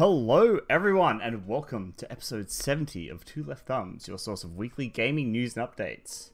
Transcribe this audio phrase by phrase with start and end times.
[0.00, 4.88] Hello, everyone, and welcome to episode 70 of Two Left Thumbs, your source of weekly
[4.88, 6.30] gaming news and updates.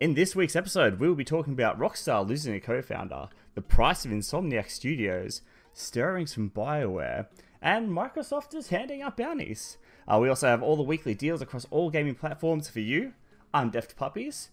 [0.00, 3.60] In this week's episode, we will be talking about Rockstar losing a co founder, the
[3.60, 5.42] price of Insomniac Studios,
[5.74, 7.26] stirrings from BioWare,
[7.60, 9.76] and Microsoft is handing out bounties.
[10.10, 13.12] Uh, we also have all the weekly deals across all gaming platforms for you.
[13.52, 14.48] I'm Deft Puppies.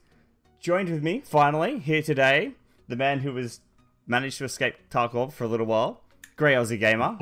[0.60, 2.56] Joined with me, finally, here today,
[2.90, 3.62] the man who has
[4.06, 6.02] managed to escape Tarkov for a little while,
[6.36, 7.18] Grey Aussie Gamer.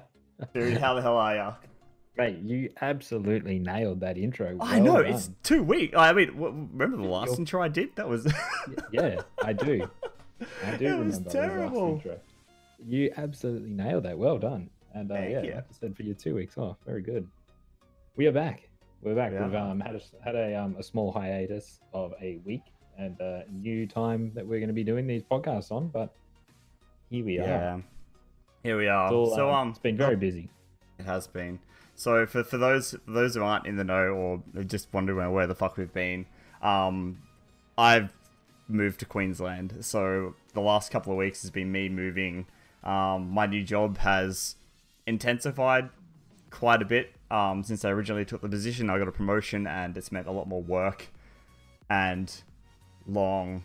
[0.54, 1.54] Dude, how the hell are ya?
[2.16, 4.56] Mate, you absolutely nailed that intro.
[4.60, 5.12] I know done.
[5.14, 5.96] it's two weeks.
[5.96, 7.94] I mean, w- remember the last You're- intro I did?
[7.96, 8.26] That was
[8.92, 9.88] yeah, I do.
[10.64, 11.92] I do It remember was the last terrible.
[11.94, 12.18] intro.
[12.86, 14.18] You absolutely nailed that.
[14.18, 14.70] Well done.
[14.94, 15.54] And uh, yeah, you.
[15.54, 17.26] like I said, for your two weeks off, very good.
[18.16, 18.68] We are back.
[19.02, 19.32] We're back.
[19.32, 19.46] Yeah.
[19.46, 22.62] We've um, had a, had a, um, a small hiatus of a week
[22.96, 26.12] and uh, new time that we're going to be doing these podcasts on, but
[27.10, 27.80] here we are.
[28.62, 29.12] Here we are.
[29.12, 30.48] All, so um, um, it's been very busy.
[30.98, 31.60] It has been.
[31.94, 35.46] So for, for those for those who aren't in the know or just wondering where
[35.46, 36.26] the fuck we've been,
[36.62, 37.18] um,
[37.76, 38.10] I've
[38.68, 39.84] moved to Queensland.
[39.84, 42.46] So the last couple of weeks has been me moving.
[42.84, 44.56] Um, my new job has
[45.06, 45.90] intensified
[46.50, 48.90] quite a bit um, since I originally took the position.
[48.90, 51.08] I got a promotion and it's meant a lot more work
[51.90, 52.32] and
[53.06, 53.64] long,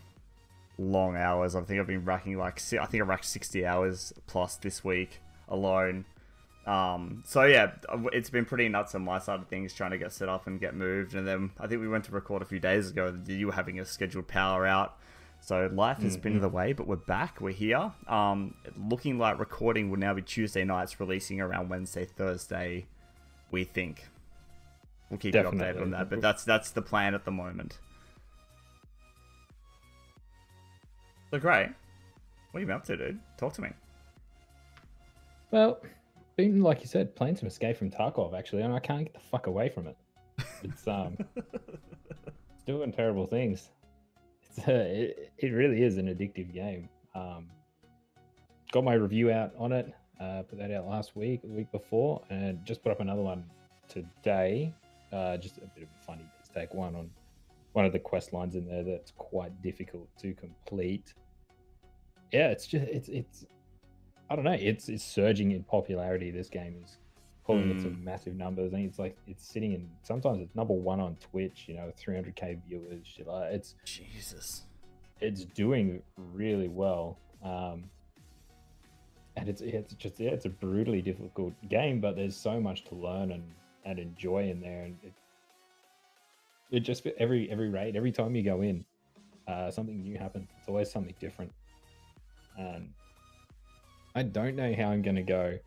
[0.83, 1.55] long hours.
[1.55, 5.19] I think I've been racking like I think I racked sixty hours plus this week
[5.47, 6.05] alone.
[6.65, 7.71] Um, so yeah,
[8.13, 10.59] it's been pretty nuts on my side of things trying to get set up and
[10.59, 11.13] get moved.
[11.13, 13.17] And then I think we went to record a few days ago.
[13.27, 14.97] You were having a scheduled power out,
[15.41, 16.71] so life has been in the way.
[16.73, 17.41] But we're back.
[17.41, 17.91] We're here.
[18.07, 22.85] Um, looking like recording will now be Tuesday nights, releasing around Wednesday, Thursday.
[23.51, 24.07] We think.
[25.09, 27.77] We'll keep you updated on that, but that's that's the plan at the moment.
[31.33, 31.69] So great.
[32.51, 33.19] What have you been up to, dude?
[33.37, 33.69] Talk to me.
[35.49, 35.81] Well,
[36.35, 39.19] been like you said, playing some Escape from Tarkov actually, and I can't get the
[39.19, 39.97] fuck away from it.
[40.61, 43.71] It's um, it's doing terrible things.
[44.43, 46.87] It's uh, it, it really is an addictive game.
[47.15, 47.47] Um,
[48.71, 49.91] got my review out on it.
[50.21, 53.43] Uh, put that out last week, the week before, and just put up another one
[53.87, 54.71] today.
[55.11, 57.09] Uh, just a bit of a funny take one on
[57.71, 61.15] one of the quest lines in there that's quite difficult to complete.
[62.33, 63.45] Yeah, it's just it's it's
[64.29, 64.57] I don't know.
[64.59, 66.31] It's it's surging in popularity.
[66.31, 66.97] This game is
[67.45, 68.73] pulling in some massive numbers.
[68.73, 71.65] I think it's like it's sitting in sometimes it's number one on Twitch.
[71.67, 73.05] You know, 300k viewers.
[73.05, 74.63] Shit like it's Jesus.
[75.21, 77.19] it's doing really well.
[77.43, 77.83] Um,
[79.35, 82.95] and it's it's just yeah, it's a brutally difficult game, but there's so much to
[82.95, 83.43] learn and
[83.85, 85.13] and enjoy in there, and it
[86.71, 88.85] it just every every raid, every time you go in,
[89.47, 90.49] uh, something new happens.
[90.57, 91.51] It's always something different,
[92.57, 92.89] and
[94.15, 95.57] I don't know how I'm going to go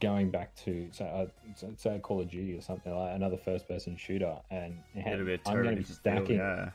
[0.00, 3.68] going back to say, uh, so say Call of Duty or something like another first
[3.68, 4.74] person shooter, and
[5.46, 6.36] I'm going to be different feel, stacking.
[6.36, 6.70] yeah.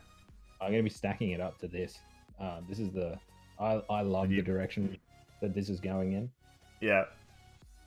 [0.62, 1.98] I'm going to be stacking it up to this.
[2.40, 3.18] Um, this is the
[3.60, 4.98] I, I love you- the direction
[5.42, 6.30] that this is going in.
[6.82, 7.06] Yeah.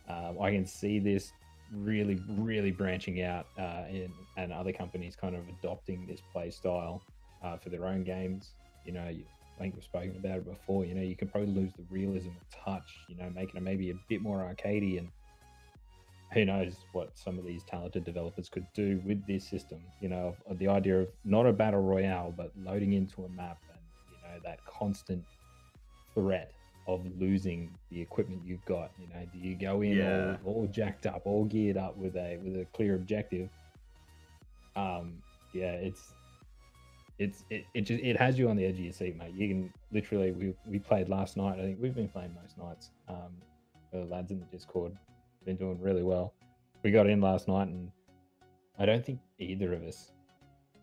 [0.09, 1.33] Um, I can see this
[1.73, 7.03] really, really branching out uh, in, and other companies kind of adopting this play style
[7.45, 8.51] uh, for their own games.
[8.85, 9.15] You know,
[9.59, 10.85] I think we've spoken about it before.
[10.85, 13.01] You know, you can probably lose the realism of touch.
[13.09, 15.09] You know, making it maybe a bit more arcadey, and
[16.33, 19.81] who knows what some of these talented developers could do with this system.
[20.01, 23.81] You know, the idea of not a battle royale, but loading into a map and
[24.13, 25.25] you know that constant
[26.15, 26.53] threat
[26.87, 28.93] of losing the equipment you've got.
[29.01, 30.37] You know, do you go in Yeah.
[30.45, 33.49] all, all jacked up, all geared up with a with a clear objective?
[34.77, 35.15] Um,
[35.53, 36.13] yeah, it's
[37.19, 39.35] it's it, it just it has you on the edge of your seat, mate.
[39.35, 41.59] You can literally we we played last night.
[41.59, 42.91] I think we've been playing most nights.
[43.09, 43.37] Um,
[43.93, 44.93] the lads in the Discord
[45.45, 46.35] been doing really well.
[46.83, 47.91] We got in last night, and
[48.79, 50.13] I don't think either of us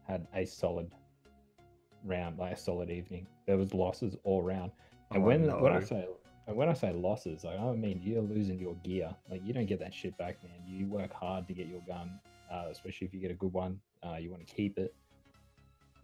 [0.08, 0.92] had a solid
[2.04, 3.28] round, like a solid evening.
[3.48, 4.72] There was losses all round.
[5.12, 6.06] And Oh, when when I say
[6.48, 9.16] and when I say losses, like I mean you're losing your gear.
[9.30, 10.54] Like you don't get that shit back, man.
[10.68, 12.20] You work hard to get your gun,
[12.52, 13.80] uh, especially if you get a good one.
[14.04, 14.94] Uh, you want to keep it.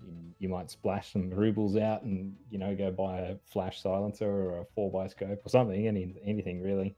[0.05, 4.29] You, you might splash some rubles out and you know go buy a flash silencer
[4.29, 6.95] or a four by scope or something, any anything really.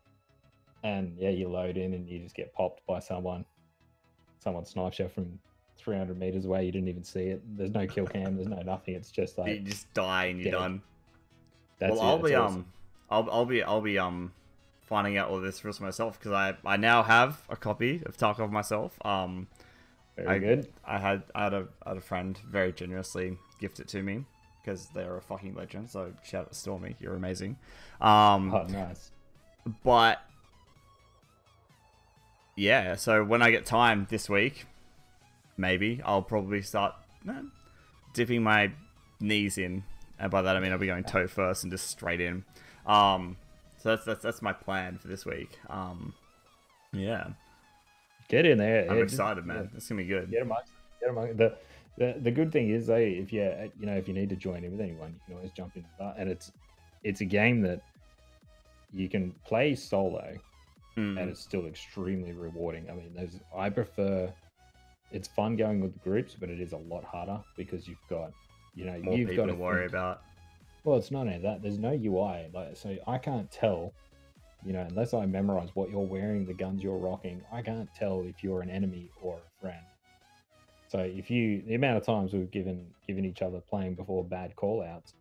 [0.84, 3.46] And yeah, you load in and you just get popped by someone.
[4.40, 5.40] Someone snipes you from
[5.78, 6.66] 300 meters away.
[6.66, 7.42] You didn't even see it.
[7.58, 8.36] There's no kill cam.
[8.36, 8.96] There's no nothing.
[8.96, 10.58] It's just like you just die and you're dead.
[10.58, 10.82] done.
[11.80, 12.06] that's well, it.
[12.06, 12.66] I'll That's be all um,
[13.10, 14.34] I'll I'll be I'll be um,
[14.82, 18.52] finding out all this for myself because I I now have a copy of Tarkov
[18.52, 18.98] myself.
[19.06, 19.48] Um,
[20.16, 20.68] Very I, good.
[20.86, 24.26] I had I had a I had a friend very generously gift it to me
[24.62, 25.90] because they're a fucking legend.
[25.90, 27.58] So shout out to Stormy, you're amazing.
[28.00, 29.12] Um, Oh, nice.
[29.84, 30.22] but
[32.56, 34.66] yeah, so when I get time this week,
[35.58, 36.94] maybe I'll probably start
[37.28, 37.34] eh,
[38.14, 38.72] dipping my
[39.20, 39.84] knees in,
[40.20, 42.44] and by that I mean I'll be going toe first and just straight in.
[42.86, 43.38] Um,
[43.80, 45.58] so that's that's that's my plan for this week.
[45.70, 46.14] Um,
[46.94, 47.30] yeah,
[48.30, 48.90] Get in there.
[48.90, 49.70] I'm excited, man.
[49.72, 50.32] yeah, It's gonna be good.
[50.32, 50.72] Get amongst.
[51.00, 51.38] Get amongst.
[51.38, 51.56] The,
[51.98, 53.42] the the good thing is, hey, if you
[53.80, 55.86] you know if you need to join in with anyone, you can always jump in.
[56.00, 56.16] That.
[56.18, 56.52] And it's
[57.04, 57.82] it's a game that
[58.92, 60.36] you can play solo,
[60.98, 61.20] Mm.
[61.20, 62.88] and it's still extremely rewarding.
[62.90, 64.32] I mean, there's I prefer.
[65.12, 68.32] It's fun going with groups, but it is a lot harder because you've got,
[68.76, 70.22] you know, More you've got to worry think- about.
[70.84, 71.62] Well, it's not only that.
[71.62, 73.94] There's no UI, like so I can't tell,
[74.66, 77.42] you know, unless I memorize what you're wearing, the guns you're rocking.
[77.52, 79.86] I can't tell if you're an enemy or a friend.
[80.88, 84.56] So if you, the amount of times we've given given each other playing before bad
[84.56, 85.16] call outs,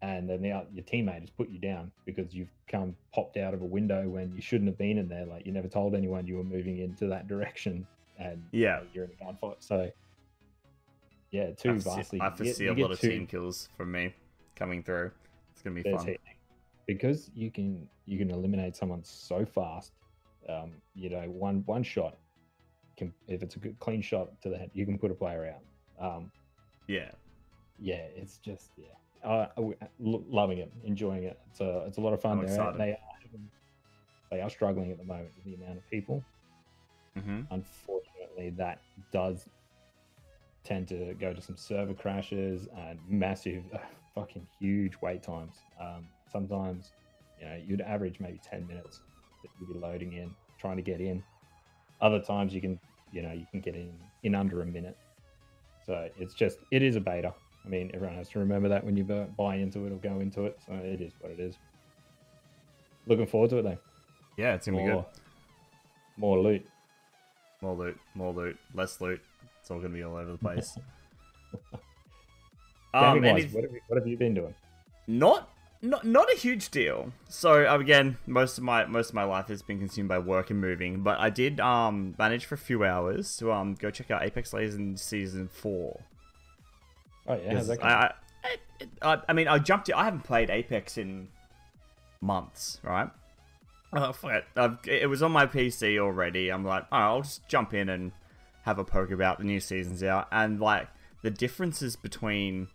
[0.00, 3.62] and then the, your teammate has put you down because you've come popped out of
[3.62, 5.26] a window when you shouldn't have been in there.
[5.26, 7.86] Like you never told anyone you were moving into that direction,
[8.18, 8.76] and you Yeah.
[8.78, 9.56] know, you're in a gunfight.
[9.60, 9.90] So
[11.30, 12.20] yeah, two vastly.
[12.20, 14.14] I you get- foresee you a lot of two- team kills from me
[14.56, 15.10] coming through.
[15.52, 16.16] It's gonna be fun.
[16.86, 19.92] Because you can you can eliminate someone so fast.
[20.48, 22.18] Um, you know, one one shot
[22.96, 25.54] can if it's a good clean shot to the head, you can put a player
[26.00, 26.04] out.
[26.16, 26.30] Um,
[26.88, 27.10] Yeah,
[27.78, 29.46] yeah, it's just yeah, uh,
[29.98, 31.38] lo- loving it, enjoying it.
[31.50, 32.38] It's a it's a lot of fun.
[32.38, 32.80] They're- excited.
[32.80, 32.96] They are
[34.30, 36.24] they are struggling at the moment with the amount of people.
[37.16, 38.80] hmm Unfortunately, that
[39.12, 39.46] does
[40.64, 43.64] tend to go to some server crashes and massive,
[44.14, 45.56] fucking huge wait times.
[45.80, 46.92] Um, sometimes,
[47.40, 49.00] you know, you'd average maybe 10 minutes
[49.42, 51.22] that you'd be loading in, trying to get in.
[52.00, 52.80] Other times you can,
[53.12, 53.92] you know, you can get in
[54.22, 54.96] in under a minute.
[55.84, 57.34] So it's just, it is a beta.
[57.64, 60.44] I mean, everyone has to remember that when you buy into it or go into
[60.44, 60.58] it.
[60.66, 61.56] So it is what it is.
[63.06, 63.78] Looking forward to it though.
[64.36, 64.92] yeah, it's gonna be good.
[64.94, 65.06] More,
[66.16, 66.66] more loot.
[67.60, 69.20] More loot, more loot, less loot.
[69.60, 70.78] It's all gonna be all over the place.
[72.94, 74.54] um, wise, what, have you, what have you been doing?
[75.06, 75.50] not
[75.82, 77.12] not not a huge deal.
[77.28, 80.50] So uh, again, most of my most of my life has been consumed by work
[80.50, 84.10] and moving, but I did um manage for a few hours to um go check
[84.10, 86.00] out Apex Legends season four.
[87.26, 87.92] Oh yeah, how's that going?
[87.92, 88.12] I,
[88.44, 88.56] I,
[89.02, 89.90] I, I mean, I jumped.
[89.92, 91.28] I haven't played Apex in
[92.20, 93.10] months, right?
[93.92, 94.88] Oh, fuck it.
[94.88, 96.50] It was on my PC already.
[96.50, 98.12] I'm like, oh, I'll just jump in and
[98.62, 100.88] have a poke about the new season's out, and like
[101.22, 102.68] the differences between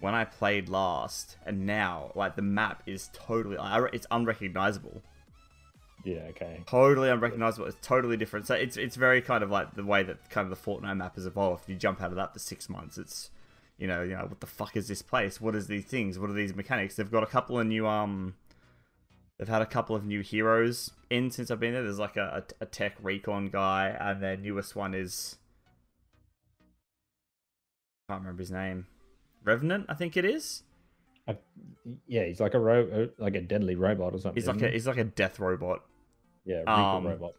[0.00, 3.56] when I played last and now, like the map is totally,
[3.92, 5.02] it's unrecognizable
[6.04, 6.62] yeah, okay.
[6.66, 7.66] totally unrecognizable.
[7.66, 8.46] It's totally different.
[8.46, 11.16] So it's it's very kind of like the way that kind of the Fortnite map
[11.16, 11.64] has evolved.
[11.64, 13.30] If you jump out of that for six months, it's
[13.78, 15.40] you know, you know, what the fuck is this place?
[15.40, 16.18] What is these things?
[16.18, 16.96] What are these mechanics?
[16.96, 18.34] They've got a couple of new um
[19.38, 21.82] they've had a couple of new heroes in since I've been there.
[21.82, 25.36] There's like a, a, a tech recon guy and their newest one is
[28.08, 28.86] I can't remember his name.
[29.48, 30.62] Revenant, I think it is.
[32.06, 34.34] Yeah, he's like a ro- uh, like a deadly robot or something.
[34.34, 35.84] He's like a he's like a death robot.
[36.44, 37.32] yeah, um, robot.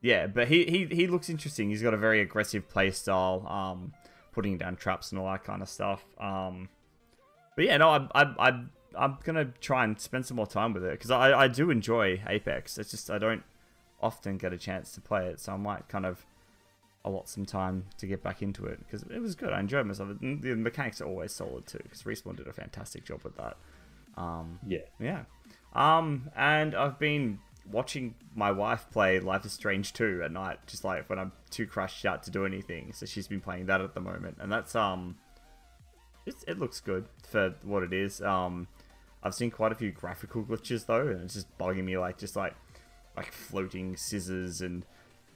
[0.00, 1.70] Yeah, but he, he he looks interesting.
[1.70, 3.92] He's got a very aggressive play style, um,
[4.32, 6.04] putting down traps and all that kind of stuff.
[6.18, 6.68] Um,
[7.54, 8.64] but yeah, no, I I I
[8.98, 12.22] I'm gonna try and spend some more time with it because I I do enjoy
[12.26, 12.78] Apex.
[12.78, 13.44] It's just I don't
[14.00, 16.26] often get a chance to play it, so I might kind of
[17.04, 19.52] allot some time to get back into it because it was good.
[19.52, 20.10] I enjoyed myself.
[20.20, 23.56] The mechanics are always solid too because Respawn did a fantastic job with that.
[24.16, 25.24] Um, Yeah, yeah.
[25.74, 27.38] Um, and I've been
[27.70, 31.66] watching my wife play Life is Strange 2 at night, just like when I'm too
[31.66, 32.92] crashed out to do anything.
[32.92, 35.16] So she's been playing that at the moment, and that's um,
[36.26, 38.20] it's, it looks good for what it is.
[38.20, 38.68] Um,
[39.22, 42.36] I've seen quite a few graphical glitches though, and it's just bugging me, like just
[42.36, 42.54] like
[43.16, 44.84] like floating scissors and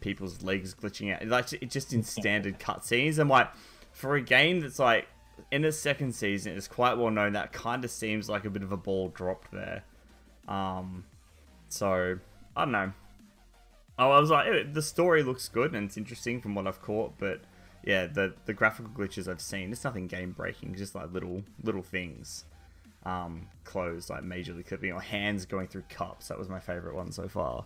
[0.06, 3.18] people's legs glitching out, like it just in standard cutscenes.
[3.18, 3.48] I'm like,
[3.90, 5.08] for a game that's like
[5.50, 8.62] in its second season, it's quite well known that kind of seems like a bit
[8.62, 9.82] of a ball dropped there.
[10.46, 11.04] Um,
[11.68, 12.18] so
[12.56, 12.92] I don't know.
[13.98, 17.14] Oh, I was like, the story looks good and it's interesting from what I've caught,
[17.18, 17.40] but
[17.82, 21.82] yeah, the the graphical glitches I've seen, it's nothing game breaking, just like little little
[21.82, 22.44] things.
[23.04, 26.28] Um, clothes like majorly clipping or hands going through cups.
[26.28, 27.64] That was my favorite one so far.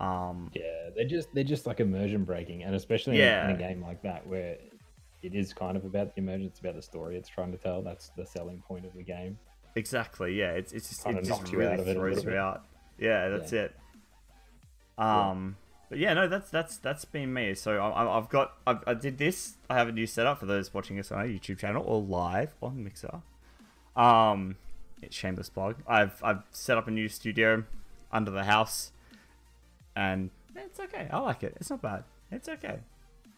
[0.00, 3.48] Um, yeah, they're just they're just like immersion breaking, and especially in- Yeah.
[3.48, 4.56] in, a game like that where
[5.22, 7.80] it is kind of about the immersion, it's about the story it's trying to tell.
[7.82, 9.38] That's the selling point of the game.
[9.76, 10.34] Exactly.
[10.34, 10.52] Yeah.
[10.52, 12.64] It's it's just Kinda it just knocks you really it throws you out.
[12.98, 13.62] Yeah, that's Yeah.
[13.62, 13.76] it.
[14.98, 15.56] Um,
[15.88, 17.54] but yeah, no, that's that's that's been me.
[17.54, 19.54] So I, I- I've got I've, I did this.
[19.70, 22.54] I have a new setup for those watching us on our YouTube channel or live
[22.62, 23.20] on Mixer.
[23.96, 24.56] Um,
[25.02, 25.76] it's shameless plug.
[25.86, 27.64] I've I've set up a new studio
[28.12, 28.92] under the house,
[29.96, 31.08] and It's okay.
[31.10, 31.56] I like it.
[31.60, 32.04] It's not bad.
[32.30, 32.78] It's okay.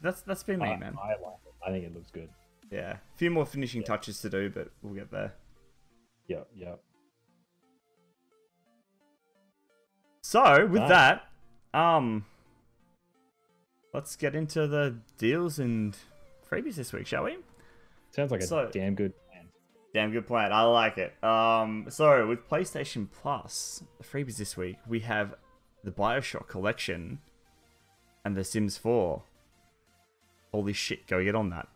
[0.00, 0.96] That's that's been me, I, man.
[1.02, 1.54] I like it.
[1.66, 2.28] I think it looks good.
[2.70, 5.34] Yeah, a few more finishing touches to do, but we'll get there.
[6.28, 6.80] Yep, yep.
[10.22, 10.88] So with Right.
[11.72, 12.24] that, um,
[13.94, 15.96] let's get into the deals and
[16.50, 17.38] freebies this week, shall we?
[18.10, 19.48] Sounds like a damn good plan.
[19.94, 20.52] Damn good plan.
[20.52, 21.22] I like it.
[21.22, 25.34] Um, so with PlayStation Plus, the freebies this week, we have
[25.86, 27.20] the Bioshock Collection
[28.24, 29.22] and The Sims 4.
[30.50, 31.68] Holy shit, go get on that.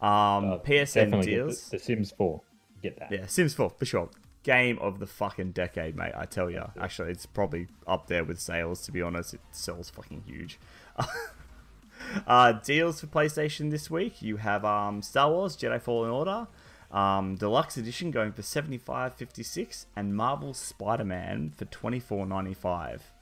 [0.00, 1.68] Um, Uh, PSN deals.
[1.68, 2.40] The, the Sims 4.
[2.82, 3.12] Get that.
[3.12, 4.08] Yeah, Sims 4 for sure.
[4.42, 6.12] Game of the fucking decade, mate.
[6.16, 6.64] I tell you.
[6.80, 8.80] Actually, it's probably up there with sales.
[8.86, 10.58] To be honest, it sells fucking huge.
[12.26, 14.22] uh, deals for PlayStation this week.
[14.22, 16.46] You have um, Star Wars Jedi Fallen Order,
[16.90, 22.00] um, Deluxe Edition going for seventy five fifty six, and Marvel Spider Man for twenty
[22.00, 23.12] four ninety five.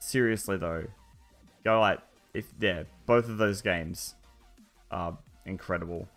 [0.00, 0.84] Seriously though,
[1.64, 2.00] go like
[2.34, 4.14] if yeah, both of those games
[4.90, 5.16] are
[5.46, 6.08] incredible.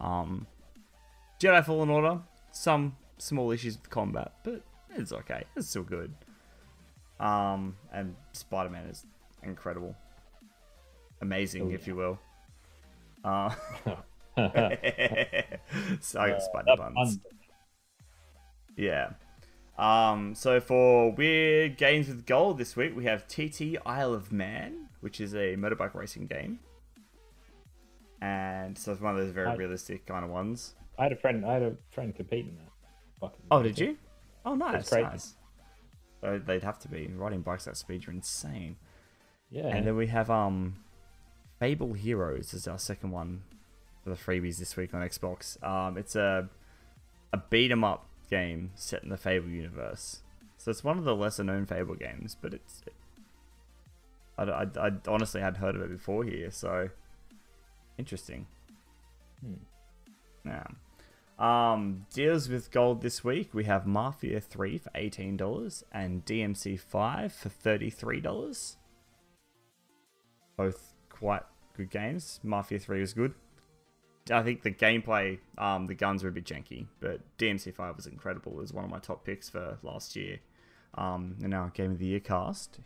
[0.00, 0.46] Um,
[1.40, 2.20] Jedi Fallen Order,
[2.52, 4.62] some small issues with combat, but
[4.96, 5.44] it's okay.
[5.56, 6.14] It's still good.
[7.20, 9.04] Um, and Spider Man is
[9.42, 9.94] incredible,
[11.20, 11.86] amazing, Oh, if yeah.
[11.88, 12.18] you will.
[13.24, 13.50] Uh,
[16.00, 17.18] so I got spider That buns.
[18.76, 19.10] Yeah.
[19.78, 24.88] Um, so for weird games with gold this week, we have TT Isle of Man,
[25.00, 26.60] which is a motorbike racing game.
[28.20, 30.74] And so it's one of those very I- realistic kind of ones.
[30.98, 31.44] I had a friend.
[31.44, 32.68] I had a friend compete in that.
[33.20, 33.96] Fucking Oh, did you?
[34.44, 35.34] Oh, nice, nice.
[36.20, 38.04] So they'd have to be riding bikes at speed.
[38.06, 38.76] You're insane.
[39.50, 39.66] Yeah.
[39.68, 40.76] And then we have um,
[41.58, 43.42] Fable Heroes is our second one
[44.04, 45.60] for the freebies this week on Xbox.
[45.66, 46.48] Um, it's a
[47.32, 50.22] a beat 'em up game set in the Fable universe.
[50.56, 52.82] So it's one of the lesser known Fable games, but it's.
[54.38, 56.88] I, I, I honestly hadn't heard of it before here, so
[57.98, 58.46] interesting.
[59.44, 60.46] Hmm.
[60.46, 60.64] Yeah.
[61.38, 63.50] Um, deals with gold this week.
[63.52, 68.76] We have Mafia 3 for $18 and DMC 5 for $33.
[70.56, 71.42] Both quite
[71.76, 72.40] good games.
[72.42, 73.34] Mafia 3 was good.
[74.30, 78.06] I think the gameplay, um, the guns were a bit janky, but DMC 5 was
[78.06, 78.52] incredible.
[78.52, 80.38] It was one of my top picks for last year.
[80.94, 82.78] Um, in our Game of the Year cast.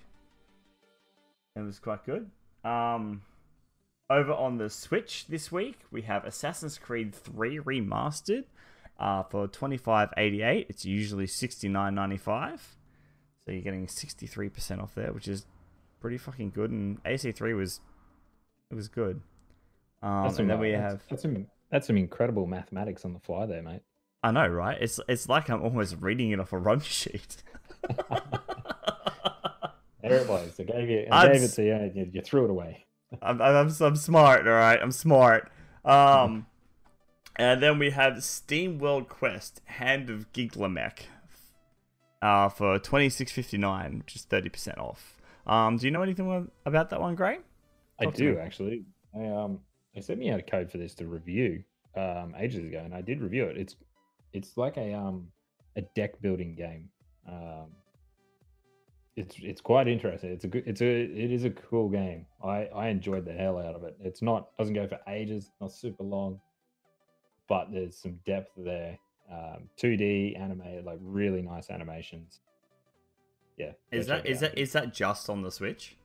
[1.57, 2.31] It was quite good.
[2.65, 3.23] Um,
[4.09, 8.45] over on the Switch this week, we have Assassin's Creed 3 Remastered
[8.99, 10.67] uh, for twenty five eighty eight.
[10.69, 12.77] It's usually sixty nine ninety five,
[13.45, 15.47] so you're getting sixty three percent off there, which is
[16.01, 16.71] pretty fucking good.
[16.71, 17.81] And AC three was
[18.71, 19.21] it was good.
[20.03, 23.05] Um, That's and then some, we uh, have that's, that's some that's some incredible mathematics
[23.05, 23.83] on the fly there, mate.
[24.23, 24.77] I know, right?
[24.81, 27.43] It's it's like I'm almost reading it off a run sheet.
[30.09, 30.61] There it was.
[30.61, 31.07] I gave you.
[31.11, 31.73] I'd gave it to you.
[31.73, 32.87] And you, you threw it away.
[33.23, 34.79] I'm, I'm, I'm smart, all right.
[34.81, 35.51] I'm smart.
[35.85, 36.47] Um,
[37.37, 41.01] and then we have Steam World Quest Hand of Gilgamech
[42.23, 45.17] uh, for twenty six fifty nine, which is thirty percent off.
[45.47, 47.39] Um, do you know anything about that one, Gray?
[47.99, 48.85] I Talk to do actually.
[49.15, 49.61] I um
[49.97, 51.65] they sent me out a code for this to review
[51.97, 53.57] um ages ago, and I did review it.
[53.57, 53.75] It's
[54.33, 55.27] it's like a um
[55.77, 56.89] a deck building game.
[57.29, 57.67] Um,
[59.17, 60.31] it's it's quite interesting.
[60.31, 60.65] It's a good.
[60.67, 62.27] It's a it is a cool game.
[62.45, 63.97] I I enjoyed the hell out of it.
[64.01, 65.51] It's not doesn't go for ages.
[65.61, 66.39] Not super long,
[67.49, 68.99] but there's some depth there.
[69.33, 72.41] Um, 2D animated, like really nice animations.
[73.57, 73.73] Yeah.
[73.91, 75.97] Is that is that is that just on the Switch?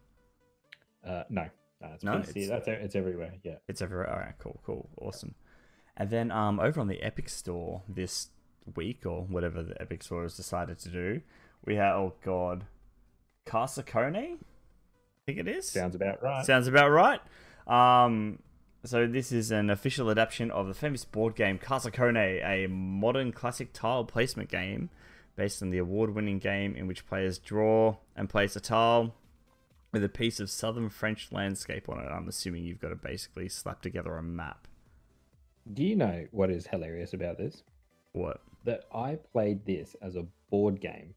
[1.05, 1.49] Uh, no,
[1.81, 2.29] no, it's No, PC.
[2.43, 3.33] it's- That's it's everywhere.
[3.43, 3.55] Yeah.
[3.67, 4.09] It's everywhere.
[4.09, 5.35] All right, cool, cool, awesome.
[5.97, 8.29] And then um, over on the Epic Store this
[8.75, 11.21] week or whatever the Epic Store has decided to do,
[11.65, 12.65] we have oh god,
[13.45, 14.35] Casacone.
[14.37, 14.37] I
[15.25, 15.69] think it is.
[15.69, 16.45] Sounds about right.
[16.45, 17.19] Sounds about right.
[17.67, 18.39] Um,
[18.83, 23.73] so this is an official adaptation of the famous board game Casacone, a modern classic
[23.73, 24.89] tile placement game
[25.35, 29.13] based on the award-winning game in which players draw and place a tile
[29.91, 32.07] with a piece of southern French landscape on it.
[32.07, 34.67] I'm assuming you've got to basically slap together a map.
[35.73, 37.63] Do you know what is hilarious about this?
[38.13, 38.41] What?
[38.65, 41.13] That I played this as a board game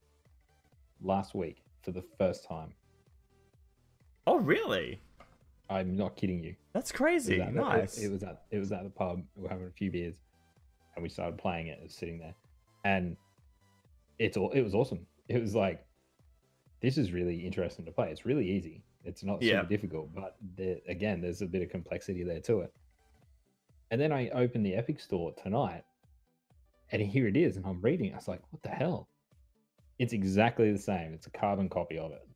[1.02, 2.72] last week for the first time.
[4.26, 5.00] Oh, really?
[5.70, 6.54] I'm not kidding you.
[6.72, 7.40] That's It crazy.
[7.40, 7.98] it- Nice.
[7.98, 9.22] It, was at it was at the pub.
[9.36, 10.14] We were having a few beers,
[10.94, 11.78] and we started playing it.
[11.78, 12.34] It was sitting there,
[12.84, 13.16] and
[14.18, 14.50] it's all.
[14.52, 15.06] It was awesome.
[15.28, 15.84] It was like,
[16.84, 18.10] this is really interesting to play.
[18.10, 18.82] It's really easy.
[19.04, 19.62] It's not super Yeah.
[19.64, 22.72] difficult, but there, again, there's a bit of complexity there to it.
[23.90, 25.84] And then I opened the Epic Store tonight,
[26.90, 28.12] and here it is, and I'm reading.
[28.12, 29.08] I was like, what the hell?
[29.98, 31.12] It's exactly the same.
[31.14, 32.26] It's a carbon copy of it.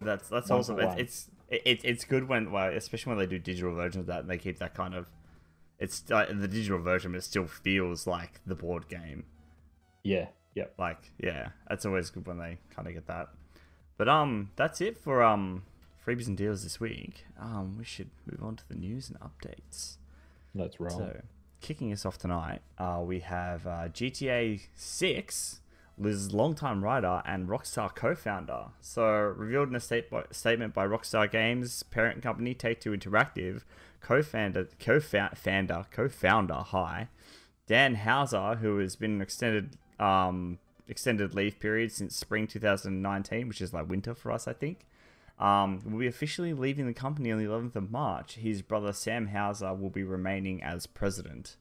[0.00, 3.38] That's that's One also for it's it's it's good when well, especially when they do
[3.38, 5.10] digital versions of that and they keep that kind of
[5.80, 9.24] it's uh, the digital version, but it still feels like the board game.
[10.04, 10.28] Yeah.
[10.54, 10.74] Yep.
[10.78, 13.28] Like yeah, that's always good when they kind of get that.
[13.98, 15.64] But um, that's it for um
[16.08, 17.26] freebies and deals this week.
[17.38, 19.96] Um, we should move on to the news and updates.
[20.54, 20.90] Let's roll.
[20.90, 21.20] So,
[21.60, 25.60] kicking us off tonight, uh, we have uh, GTA 6,
[25.98, 28.68] Liz's longtime writer and Rockstar co-founder.
[28.80, 33.62] So, revealed in a state by, statement by Rockstar Games parent company Take Two Interactive,
[34.00, 37.08] co-founder, co-founder, co-founder, hi,
[37.66, 40.58] Dan Houser, who has been an extended um,
[40.88, 44.86] extended leave period since spring 2019, which is like winter for us, I think.
[45.38, 48.34] Um, will be officially leaving the company on the 11th of March.
[48.34, 51.56] His brother Sam Houser will be remaining as president.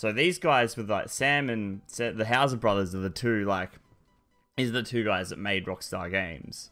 [0.00, 3.72] So these guys with like Sam and the Houser brothers are the two like,
[4.56, 6.70] these are the two guys that made Rockstar Games,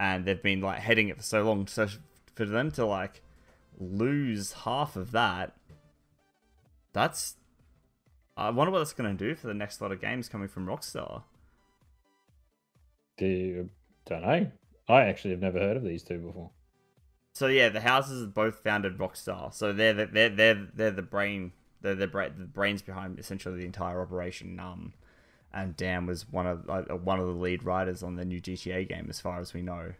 [0.00, 1.66] and they've been like heading it for so long.
[1.66, 1.86] So
[2.34, 3.22] for them to like
[3.78, 5.54] lose half of that,
[6.92, 7.36] that's.
[8.36, 10.66] I wonder what that's going to do for the next lot of games coming from
[10.66, 11.22] Rockstar.
[13.18, 13.68] Do
[14.06, 14.50] don't know.
[14.88, 16.50] I actually have never heard of these two before.
[17.34, 19.52] So yeah, the houses both founded Rockstar.
[19.52, 23.58] So they're the, they're they're they're the brain they're the, bra- the brains behind essentially
[23.58, 24.58] the entire operation.
[24.60, 24.92] Um,
[25.52, 28.88] and Dan was one of uh, one of the lead writers on the new GTA
[28.88, 29.92] game, as far as we know.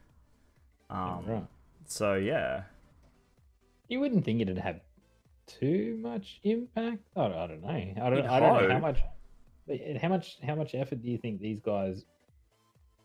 [0.88, 1.46] Um, right.
[1.86, 2.62] so yeah,
[3.88, 4.80] You wouldn't think it'd have
[5.58, 7.02] too much impact.
[7.16, 7.68] I don't, I don't know.
[7.68, 8.26] I don't.
[8.26, 8.98] I don't know how much.
[10.00, 10.38] How much?
[10.44, 12.04] How much effort do you think these guys,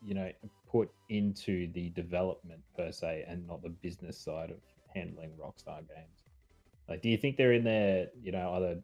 [0.04, 0.32] you know,
[0.72, 4.58] put into the development per se, and not the business side of
[4.94, 6.24] handling Rockstar games?
[6.90, 8.82] Like, do you think they're in there, you know, either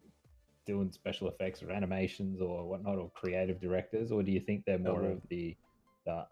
[0.66, 4.78] doing special effects or animations or whatnot, or creative directors, or do you think they're
[4.78, 5.56] more well- of the,
[6.06, 6.26] the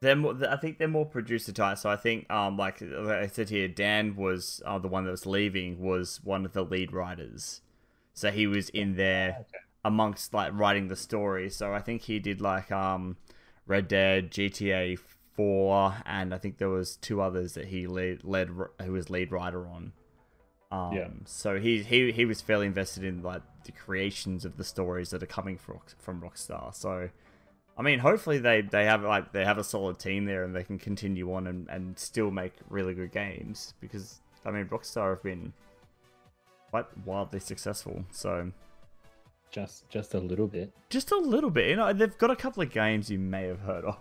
[0.00, 1.78] they're more, I think they're more producer type.
[1.78, 5.10] So I think um like, like I said here, Dan was uh, the one that
[5.10, 7.60] was leaving was one of the lead writers.
[8.14, 9.58] So he was in there Okay.
[9.84, 11.50] amongst like writing the story.
[11.50, 13.16] So I think he did like um
[13.66, 18.48] Red Dead, GTA Four, and I think there was two others that he led, led
[18.82, 19.92] who was lead writer on.
[20.70, 21.08] Um, Yeah.
[21.26, 25.22] So he he he was fairly invested in like the creations of the stories that
[25.22, 26.74] are coming from from Rockstar.
[26.74, 27.10] So.
[27.78, 30.64] I mean, hopefully they, they have like they have a solid team there and they
[30.64, 35.22] can continue on and, and still make really good games because I mean Rockstar have
[35.22, 35.52] been
[36.70, 38.04] quite wildly successful.
[38.10, 38.50] So
[39.50, 40.72] just just a little bit?
[40.90, 43.60] just a little bit, you know, they've got a couple of games you may have
[43.60, 43.96] heard of.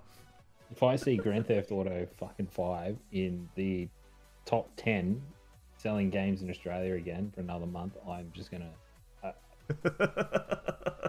[0.71, 3.87] If I see Grand Theft Auto fucking five in the
[4.45, 5.21] top ten
[5.77, 8.71] selling games in Australia again for another month, I'm just gonna.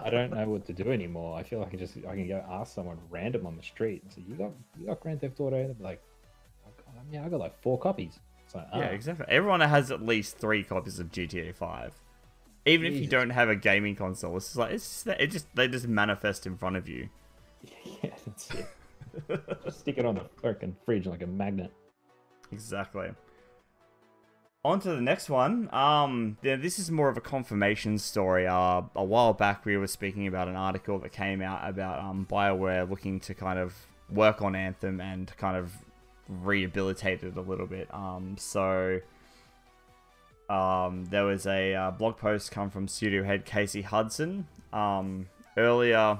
[0.03, 1.37] I, don't know what to do anymore.
[1.37, 4.11] I feel like I just I can go ask someone random on the street and
[4.11, 6.01] say, "You got you got Grand Theft Auto?" And they're like,
[6.67, 6.71] "Oh,
[7.11, 8.19] "Yeah, I got like four copies."
[8.53, 9.25] Like, yeah, "Ah." exactly.
[9.29, 11.93] Everyone has at least three copies of GTA Five.
[12.65, 15.55] Even if you don't have a gaming console, it's just like it's just, it just
[15.55, 17.09] they just manifest in front of you.
[18.03, 18.65] yeah, that's it.
[19.63, 21.71] just stick it on the freaking fridge like a magnet.
[22.51, 23.09] Exactly.
[24.65, 25.73] On to the next one.
[25.73, 28.45] Um, yeah, this is more of a confirmation story.
[28.45, 32.27] Uh, a while back, we were speaking about an article that came out about um,
[32.29, 33.73] Bioware looking to kind of
[34.09, 35.71] work on Anthem and kind of
[36.27, 37.87] rehabilitate it a little bit.
[37.93, 38.99] Um, so
[40.49, 46.19] um, there was a uh, blog post come from studio head Casey Hudson um, earlier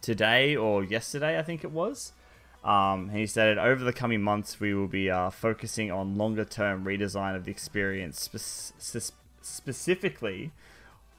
[0.00, 2.14] today or yesterday, I think it was.
[2.62, 6.84] Um, he said, over the coming months, we will be uh, focusing on longer term
[6.84, 10.52] redesign of the experience, spe- spe- specifically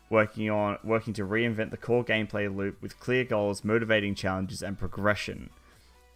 [0.09, 4.77] working on working to reinvent the core gameplay loop with clear goals, motivating challenges, and
[4.77, 5.49] progression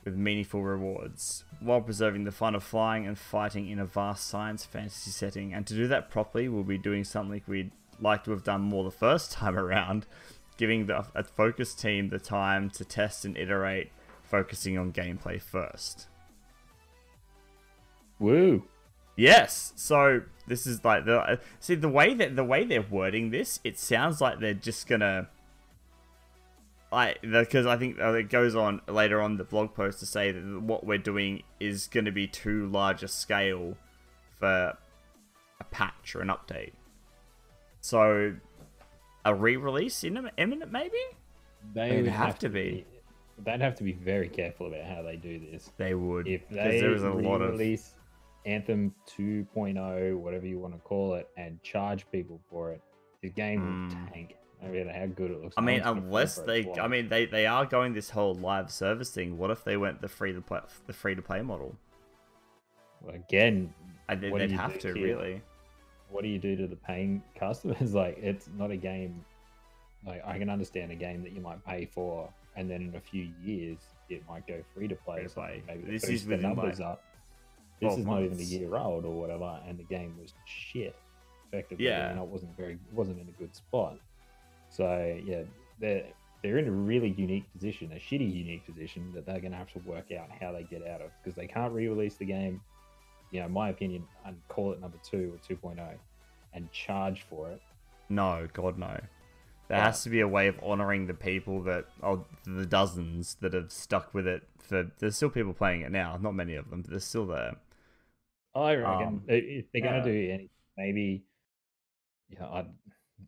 [0.03, 4.63] with meaningful rewards, while preserving the fun of flying and fighting in a vast science
[4.63, 5.51] fantasy setting.
[5.53, 8.83] And to do that properly, we'll be doing something we'd like to have done more
[8.83, 10.05] the first time around,
[10.57, 13.91] giving the a focused team the time to test and iterate
[14.25, 16.07] focusing on gameplay first.
[18.19, 18.63] Woo!
[19.15, 19.73] Yes.
[19.75, 23.79] So this is like the see the way that the way they're wording this, it
[23.79, 25.29] sounds like they're just gonna
[26.91, 30.31] like because I think uh, it goes on later on the blog post to say
[30.31, 33.75] that what we're doing is going to be too large a scale
[34.39, 34.77] for
[35.59, 36.73] a patch or an update.
[37.81, 38.35] So
[39.25, 40.97] a re-release in imminent maybe?
[41.73, 42.85] They They'd would have to be.
[43.43, 45.71] They'd have to be very careful about how they do this.
[45.77, 47.93] They would If they there was a lot of release
[48.45, 52.81] Anthem 2.0, whatever you want to call it, and charge people for it,
[53.21, 53.89] the game Mm.
[53.89, 54.35] will tank.
[54.61, 55.55] no matter how good it looks.
[55.57, 56.71] I mean, one's gonna fall unless they.
[56.79, 59.37] I mean, they they are going this whole live service thing.
[59.37, 61.75] What if they went the free to play the free to play model?
[63.01, 63.73] Well, again,
[64.07, 65.17] I they'd you have to here?
[65.17, 65.41] really.
[66.09, 67.93] what do you do to the paying customers?
[67.93, 69.23] Like, it's not a game.
[70.05, 72.99] Like, I can understand a game that you might pay for, and then in a
[73.01, 73.77] few years
[74.09, 75.17] it might go free to play.
[75.19, 75.63] Free to play.
[75.67, 77.03] Maybe This is the numbers like, up.
[77.81, 80.95] This 12 is not even a year old or whatever, and the game was shit.
[81.51, 82.09] Effectively, Yeah.
[82.09, 83.97] and it wasn't very, wasn't in a good spot.
[84.69, 85.43] So yeah,
[85.79, 86.05] they're
[86.43, 89.71] they're in a really unique position, a shitty unique position that they're going to have
[89.73, 92.61] to work out how they get out of because they can't re-release the game.
[93.31, 95.79] You know, my opinion, and call it number two or 2.0
[96.53, 97.61] and charge for it.
[98.09, 98.99] No, God no.
[99.67, 99.85] There Yeah.
[99.85, 103.71] has to be a way of honoring the people that, oh, the dozens that have
[103.71, 104.43] stuck with it.
[104.59, 106.17] For there's still people playing it now.
[106.17, 107.55] Not many of them, but they're still there.
[108.53, 111.25] I reckon Um, if they're going to do any, maybe,
[112.29, 112.65] yeah, I,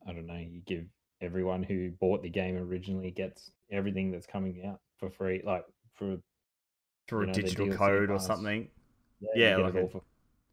[0.06, 0.38] I don't know.
[0.38, 0.86] You give
[1.22, 6.18] everyone who bought the game originally gets everything that's coming out for free, like for
[7.08, 8.70] Through a know, digital code or something.
[9.20, 10.02] yeah, Yeah, like a- for,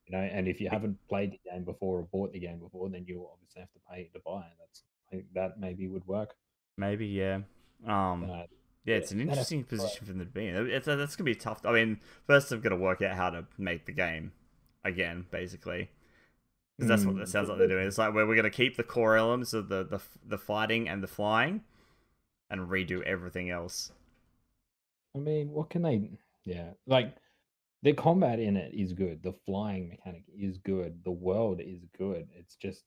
[0.06, 0.22] you know.
[0.24, 3.26] And if you haven't played the game before or bought the game before, then you
[3.32, 4.56] obviously have to pay to buy it.
[4.58, 4.82] That's
[5.14, 6.35] think that maybe would work.
[6.77, 7.40] Maybe, yeah.
[7.87, 8.44] Um, Uh,
[8.85, 10.70] yeah, it's an interesting position for them to be in.
[10.70, 11.64] It's, that's gonna be tough.
[11.64, 14.33] I mean, first they've got to work out how to make the game
[14.85, 15.88] again, basically.
[16.77, 17.87] Because that's what it sounds like they're doing.
[17.87, 21.03] It's like where we're gonna keep the core elements of the the the fighting and
[21.03, 21.62] the flying,
[22.50, 23.92] and redo everything else.
[25.14, 26.11] I mean, what can they?
[26.44, 27.16] Yeah, like
[27.83, 29.22] the combat in it is good.
[29.22, 31.05] The flying mechanic is good.
[31.05, 32.27] The world is good.
[32.35, 32.83] It's just,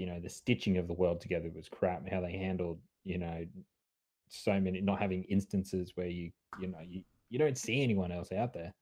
[0.00, 2.08] you know, the stitching of the world together was crap.
[2.08, 3.44] How they handled, you know,
[4.28, 8.32] so many not having instances where you, you know, you you don't see anyone else
[8.32, 8.72] out there.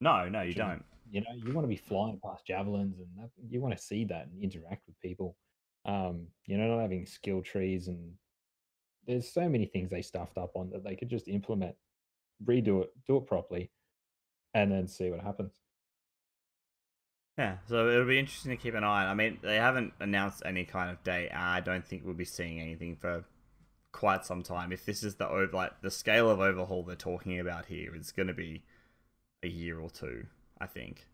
[0.00, 0.64] No, no, you Sure.
[0.64, 0.84] don't.
[1.10, 4.06] You know, you want to be flying past javelins and that, you want to see
[4.06, 5.36] that and interact with people.
[5.84, 8.14] Um, you know, not having skill trees and
[9.06, 11.76] there's so many things they stuffed up on that they could just implement,
[12.44, 13.70] redo it, do it properly,
[14.54, 15.52] and then see what happens.
[17.38, 19.08] Yeah, so it'll be interesting to keep an eye on.
[19.08, 21.30] I mean, they haven't announced any kind of date.
[21.30, 23.24] I don't think we'll be seeing anything for
[23.92, 24.72] quite some time.
[24.72, 28.12] If this is the over, like the scale of overhaul they're talking about here, it's
[28.12, 28.62] going to be
[29.42, 30.26] a year or two.
[30.58, 31.06] I think.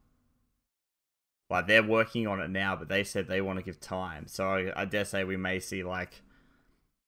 [1.51, 4.27] Like they're working on it now, but they said they want to give time.
[4.27, 6.23] So I, I dare say we may see like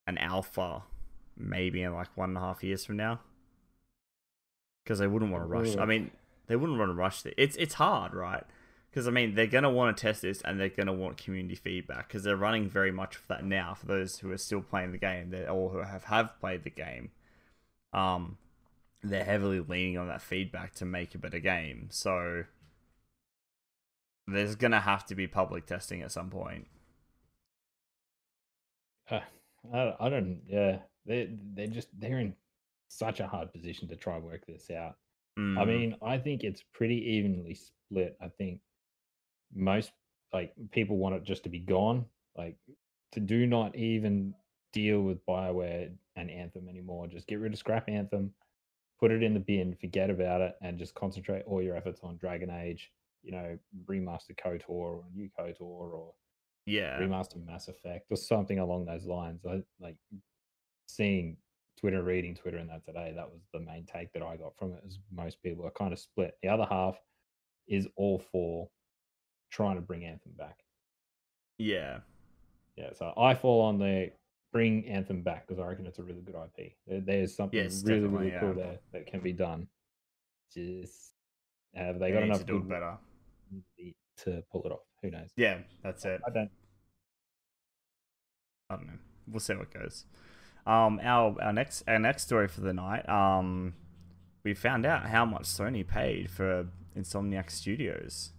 [0.05, 0.83] an alpha,
[1.37, 3.21] maybe in like one and a half years from now.
[4.83, 5.77] Because they wouldn't want to rush.
[5.77, 6.11] I mean,
[6.47, 7.25] they wouldn't want to rush.
[7.25, 7.33] It.
[7.37, 8.43] It's it's hard, right?
[8.95, 12.07] Because I mean, they're gonna want to test this, and they're gonna want community feedback
[12.07, 13.73] because they're running very much for that now.
[13.73, 16.69] For those who are still playing the game, that or who have have played the
[16.69, 17.11] game,
[17.93, 18.37] um,
[19.03, 21.89] they're heavily leaning on that feedback to make a better game.
[21.91, 22.45] So
[24.27, 26.67] there's gonna have to be public testing at some point.
[29.09, 29.19] Uh,
[29.73, 30.41] I, don't- I don't.
[30.47, 32.35] Yeah, they they're just they're in
[32.87, 34.95] such a hard position to try and work this out.
[35.55, 38.17] I Mm, mean, I think it's pretty evenly split.
[38.21, 38.61] I think
[39.55, 39.91] most
[40.33, 42.05] like people want it just to be gone,
[42.37, 42.57] like
[43.13, 44.33] to do not even
[44.73, 47.07] deal with Bioware and Anthem anymore.
[47.07, 48.33] Just get rid of Scrap Anthem,
[48.99, 52.17] put it in the bin, forget about it, and just concentrate all your efforts on
[52.17, 52.91] Dragon Age.
[53.23, 53.57] You know,
[53.89, 56.13] remaster KOTOR or new KOTOR or
[56.65, 59.45] yeah, remaster Mass Effect or something along those lines.
[59.49, 59.95] I like
[60.87, 61.37] seeing
[61.79, 63.13] Twitter, reading Twitter and that today.
[63.15, 64.83] That was the main take that I got from it.
[64.85, 66.35] Is most people are kind of split.
[66.43, 66.97] The other half
[67.67, 68.69] is all for
[69.49, 70.59] trying to bring Anthem back.
[71.57, 71.99] yeah,
[72.75, 74.11] Yeah, so I fall on the
[74.51, 76.73] bring Anthem back because I reckon it's a really good IP.
[76.87, 79.67] There, there's something Yes, really, really cool there that can be done.
[80.53, 81.13] Just
[81.73, 82.97] have they they got enough to do it better.
[84.23, 84.79] to pull it off?
[85.01, 85.29] Who knows?
[85.35, 86.21] Yeah, that's it.
[86.25, 86.51] I don't.
[88.69, 88.93] I don't know.
[89.27, 90.05] We'll see how it goes.
[90.65, 93.07] Um, our our next our next story for the night.
[93.07, 93.73] Um,
[94.43, 98.31] we found out how much Sony paid for Insomniac Studios.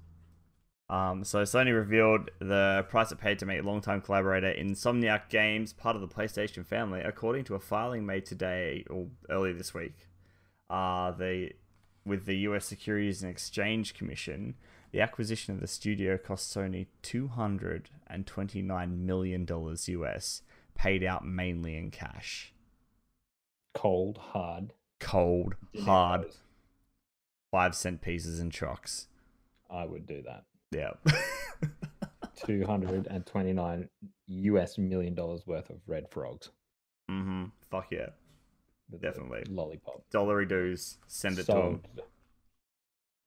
[0.89, 5.97] Um, so Sony revealed the price it paid to make longtime collaborator Insomniac Games part
[5.97, 10.09] of the PlayStation family, according to a filing made today or earlier this week.
[10.71, 11.51] Uh, the
[12.05, 12.65] with the U.S.
[12.65, 14.55] Securities and Exchange Commission,
[14.93, 20.43] the acquisition of the studio cost Sony two hundred and twenty nine million dollars US,
[20.77, 22.53] paid out mainly in cash.
[23.75, 26.27] Cold, hard, Cold, hard,
[27.51, 29.09] five cent pieces and chocks.
[29.69, 30.45] I would do that.
[30.73, 30.91] Yeah.
[32.47, 33.89] 229
[34.27, 36.51] US million dollars worth of red frogs.
[37.11, 37.45] mm-hmm.
[37.71, 38.09] Fuck yeah.
[39.01, 39.45] Definitely.
[39.49, 40.05] Lollipop.
[40.11, 40.99] Dollary dues.
[41.09, 41.83] Send it to them.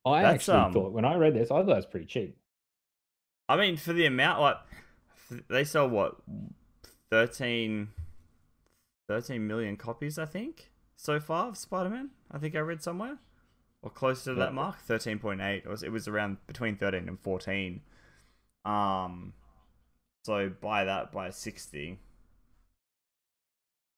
[0.06, 2.36] I That's, actually um, thought when I read this, I thought it was pretty cheap.
[3.48, 4.56] I mean, for the amount, like,
[5.48, 6.16] they sell what?
[7.10, 7.88] 13,
[9.08, 12.10] 13 million copies, I think, so far of Spider Man.
[12.30, 13.18] I think I read somewhere.
[13.82, 15.40] Or close to that mark, 13.8.
[15.58, 17.80] It was, it was around between 13 and 14.
[18.64, 19.32] Um,
[20.24, 21.98] so by that, by 60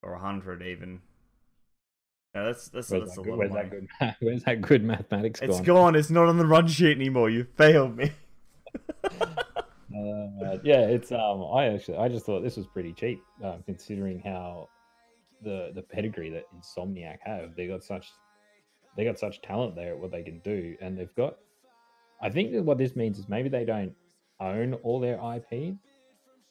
[0.01, 1.01] or 100 even.
[2.33, 3.87] Yeah, that's, that's, Where's, that's that a good, lot where's that good?
[4.21, 5.63] Where's that good mathematics It's gone?
[5.65, 5.95] gone.
[5.95, 7.29] It's not on the run sheet anymore.
[7.29, 8.11] You failed me.
[9.95, 11.45] Uh, yeah, it's um.
[11.53, 14.67] I actually, I just thought this was pretty cheap, um, considering how
[15.43, 17.55] the the pedigree that Insomniac have.
[17.55, 18.07] They got such,
[18.95, 21.37] they got such talent there at what they can do, and they've got.
[22.21, 23.93] I think that what this means is maybe they don't
[24.39, 25.51] own all their IP.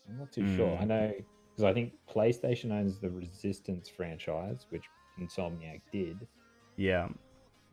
[0.09, 0.77] I'm not too sure.
[0.79, 0.89] I Mm.
[0.89, 1.13] know
[1.51, 4.85] because I think PlayStation owns the Resistance franchise, which
[5.21, 6.27] Insomniac did.
[6.77, 7.09] yeah.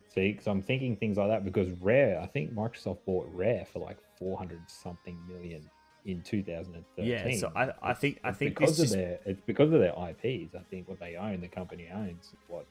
[0.09, 3.77] See, because I'm thinking things like that because Rare, I think Microsoft bought Rare for
[3.77, 5.69] like 400 something million
[6.03, 7.05] in 2013.
[7.05, 7.37] Yeah.
[7.37, 10.55] So I, I think, I think because of just their it's because of their IPs.
[10.55, 12.65] I think what they own, the company owns, what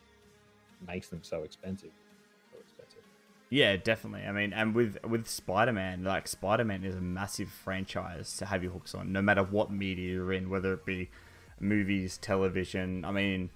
[0.87, 1.91] makes them so expensive.
[2.53, 3.03] So expensive.
[3.51, 4.27] Yeah, definitely.
[4.27, 8.47] I mean, and with with Spider Man, like Spider Man is a massive franchise to
[8.47, 11.09] have your hooks on, no matter what media you're in, whether it be
[11.61, 13.05] movies, television.
[13.05, 13.51] I mean,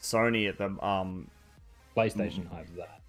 [0.00, 1.28] Sony at the um,
[1.96, 3.00] PlayStation has that.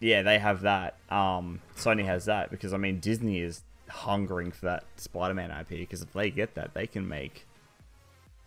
[0.00, 0.96] yeah, they have that.
[1.10, 5.68] Um, Sony has that because I mean, Disney is hungering for that Spider Man IP
[5.70, 7.46] because if they get that, they can make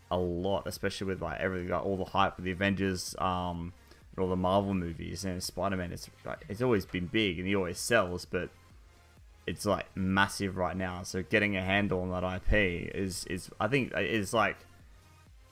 [0.09, 3.73] a lot, especially with like everything, like all the hype with the Avengers, um,
[4.19, 7.55] all the Marvel movies, and Spider Man is like it's always been big and he
[7.55, 8.49] always sells, but
[9.45, 11.03] it's like massive right now.
[11.03, 14.57] So getting a handle on that IP is is I think is like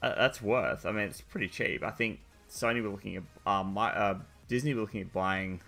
[0.02, 0.86] uh, that's worth.
[0.86, 1.84] I mean, it's pretty cheap.
[1.84, 5.62] I think Sony were looking at um, my uh, Disney were looking at buying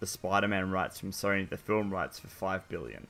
[0.00, 3.06] the Spider-Man rights from Sony, the film rights for five billion.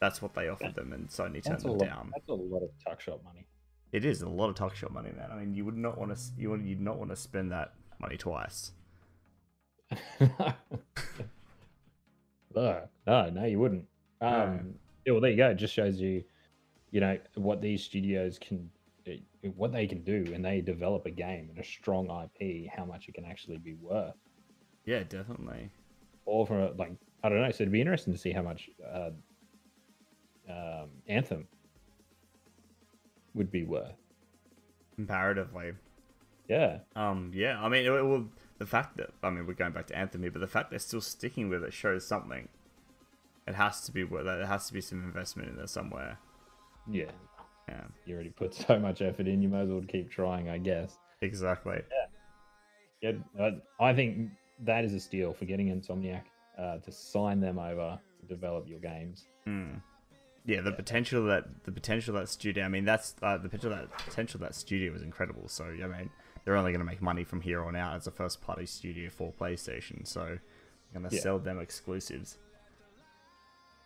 [0.00, 1.80] That's what they offered them, and Sony turned them lot.
[1.80, 2.10] down.
[2.14, 3.46] That's a lot of tuck shop money.
[3.92, 5.30] It is a lot of talk shop money, man.
[5.32, 7.74] I mean, you would not want to you would you'd not want to spend that
[8.00, 8.72] money twice.
[10.20, 10.54] no,
[12.54, 13.86] no, no, you wouldn't.
[14.20, 14.74] Um,
[15.04, 15.50] yeah, well, there you go.
[15.50, 16.22] It just shows you,
[16.90, 18.70] you know, what these studios can,
[19.06, 19.16] eh,
[19.56, 23.08] what they can do and they develop a game and a strong IP, how much
[23.08, 24.14] it can actually be worth.
[24.84, 25.70] Yeah, definitely.
[26.26, 26.92] Or from a, like,
[27.24, 27.50] I don't know.
[27.50, 29.10] So it'd be interesting to see how much uh,
[30.48, 31.48] um, Anthem
[33.34, 33.94] would be worth.
[34.96, 35.72] Comparatively,
[36.48, 37.62] Yeah, um, yeah.
[37.62, 38.26] I mean, it, will.
[38.58, 41.00] The fact that I mean, we're going back to here, but the fact they're still
[41.00, 42.48] sticking with it shows something.
[43.46, 44.26] It has to be worth.
[44.26, 46.18] There has to be some investment in there somewhere.
[46.90, 47.10] yeah.
[47.68, 49.40] Yeah, You already put so much effort in.
[49.42, 50.98] You might as well keep trying, I guess.
[51.20, 51.80] exactly.
[53.00, 54.30] Yeah, uh, I think
[54.64, 56.22] that is a steal for getting Insomniac
[56.58, 59.24] uh, to sign them over to develop your games.
[59.46, 59.80] Mm.
[60.46, 62.64] Yeah, the potential that the potential of that studio.
[62.64, 65.48] I mean, that's uh, the potential that potential of that studio is incredible.
[65.48, 66.10] So I mean,
[66.44, 69.10] they're only going to make money from here on out as a first party studio
[69.10, 70.06] for PlayStation.
[70.06, 70.40] So I'm
[71.00, 71.22] going to Yeah.
[71.22, 72.38] sell them exclusives.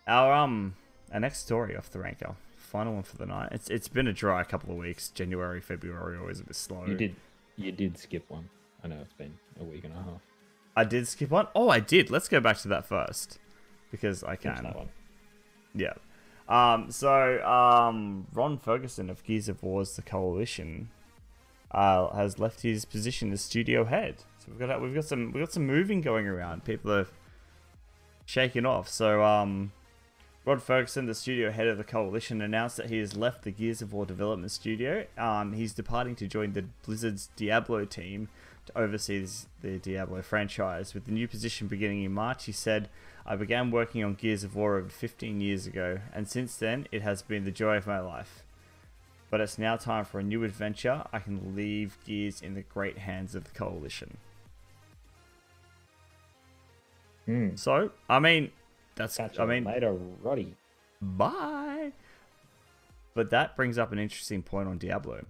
[0.07, 0.75] Our um,
[1.13, 3.49] our next story off the ranker, final one for the night.
[3.53, 5.09] It's it's been a dry couple of weeks.
[5.09, 6.85] January, February always a bit slow.
[6.87, 7.17] You did,
[7.57, 8.49] you did skip one.
[8.83, 10.21] I know it's been a week and a half.
[10.77, 11.49] I did skip one.
[11.55, 12.11] Oh, I did.
[12.11, 13.39] Let's go back to that first
[13.91, 14.75] because I can.
[15.75, 15.95] Yeah.
[16.49, 20.91] Um, so, um, Rod Ferguson of Gears of War's The Coalition
[21.71, 24.17] uh, has left his position as studio head.
[24.39, 26.65] So we've got we've got some we've got some moving going around.
[26.65, 27.07] People are
[28.27, 28.89] shaking off.
[28.89, 29.73] So, um,
[30.61, 33.93] Ferguson, the studio head of the Coalition, announced that he has left the Gears of
[33.93, 35.07] War development studio.
[35.17, 38.29] Um, he's departing to join the Blizzard's Diablo team
[38.67, 39.27] to oversee
[39.63, 40.93] the Diablo franchise.
[40.93, 42.89] With the new position beginning in March, he said,
[43.27, 47.01] I began working on Gears of War over 15 years ago, and since then, it
[47.03, 48.45] has been the joy of my life.
[49.31, 51.05] But it's now time for a new adventure.
[51.13, 54.19] I can leave Gears in the great hands of the Coalition.
[57.25, 57.57] Hmm.
[57.57, 58.51] So, I mean,
[58.95, 60.55] that's, Catch I mean, later, Roddy.
[61.01, 61.93] Bye.
[63.15, 65.25] But that brings up an interesting point on Diablo,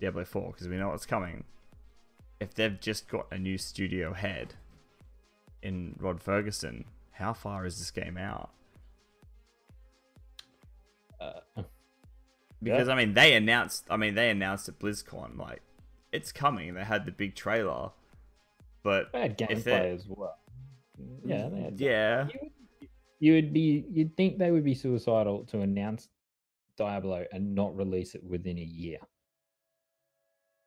[0.00, 1.44] Diablo 4, because we know what's coming.
[2.40, 4.54] If they've just got a new studio head
[5.62, 6.84] in Rod Ferguson,
[7.18, 8.50] how far is this game out?
[11.20, 11.62] Uh,
[12.62, 13.86] Because I mean, they announced.
[13.90, 15.62] I mean, they announced at BlizzCon like
[16.12, 16.74] it's coming.
[16.74, 17.90] They had the big trailer,
[18.84, 20.38] but they had gameplay as well.
[21.24, 22.88] Yeah, they had yeah, You would,
[23.20, 26.08] you would be, you'd think they would be suicidal to announce
[26.76, 28.98] Diablo and not release it within a year.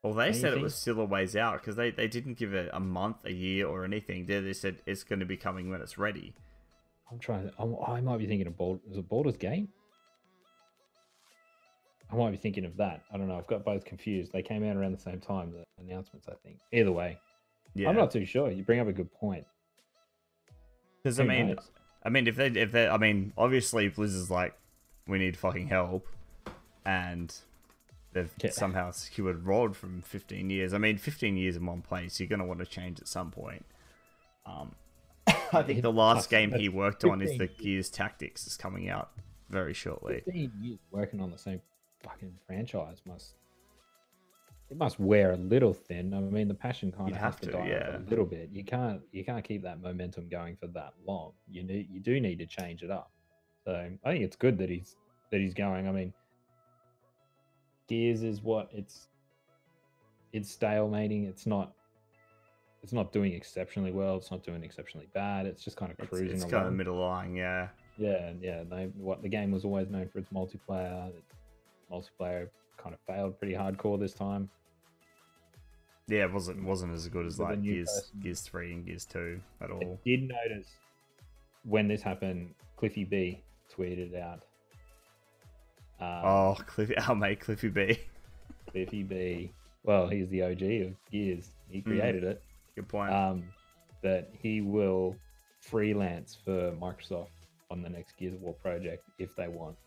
[0.04, 2.54] Well, they Don't said it was still a ways out because they, they didn't give
[2.54, 4.26] it a month, a year, or anything.
[4.26, 6.34] They, they said it's going to be coming when it's ready.
[7.12, 9.68] I'm trying to, I'm, I might be thinking of Bald, was it Baldur's Gate?
[12.12, 13.04] I might be thinking of that.
[13.14, 13.38] I don't know.
[13.38, 14.34] I've got both confused.
[14.34, 16.58] They came out around the same time, the announcements, I think.
[16.74, 17.18] Either way,
[17.74, 18.52] Yeah, I'm not too sure.
[18.52, 19.46] You bring up a good point.
[21.04, 21.70] because I mean, knows?
[22.04, 24.58] I mean, if they, if they, I mean, obviously Blizzard's like,
[25.08, 26.08] we need fucking help,
[26.86, 27.34] and
[28.14, 28.52] they've Yeah.
[28.52, 30.74] somehow secured Rod from 15 years.
[30.74, 33.66] I mean, 15 years in one place, you're gonna want to change at some point.
[34.46, 34.76] Um,
[35.54, 39.12] I think the last game he worked on is the Gears Tactics is coming out
[39.50, 40.22] very shortly.
[40.26, 41.62] 15 years working on the same
[42.04, 43.36] fucking franchise must
[44.72, 46.14] it must wear a little thin.
[46.14, 47.98] I mean, the passion kind You'd of has to, to, die yeah.
[47.98, 48.50] a little bit.
[48.54, 51.34] You can't you can't keep that momentum going for that long.
[51.50, 53.12] You need you do need to change it up.
[53.66, 54.96] So I think it's good that he's
[55.30, 55.90] that he's going.
[55.90, 56.14] I mean,
[57.92, 59.08] Gears is what it's
[60.32, 61.28] it's stalemating.
[61.28, 61.74] It's not
[62.82, 64.16] it's not doing exceptionally well.
[64.16, 65.46] It's not doing exceptionally bad.
[65.46, 66.52] It's just kind of cruising it's along.
[66.52, 67.68] kind of middle line, yeah.
[67.98, 68.64] Yeah, yeah.
[68.64, 71.10] They, what the game was always known for its multiplayer.
[71.10, 71.24] It-
[71.92, 74.50] Multiplayer kind of failed pretty hardcore this time.
[76.08, 78.20] Yeah, it wasn't wasn't as good as With like Gears person.
[78.22, 79.82] Gears three and Gears two at all.
[79.82, 80.00] I all.
[80.06, 80.70] did notice
[81.66, 83.44] when this happened, Cliffy B
[83.78, 84.44] tweeted out.
[86.02, 88.00] Um, Oh, Cliffy, our mate Cliffy B.
[88.72, 89.54] Cliffy B.
[89.84, 91.52] Well, he's the OG of Gears.
[91.70, 91.86] He Mm.
[91.86, 92.42] created it.
[92.76, 93.14] Good point.
[93.14, 93.44] Um,
[94.02, 95.16] that he will
[95.60, 97.30] freelance for Microsoft
[97.70, 99.78] on the next Gears of War project if they want.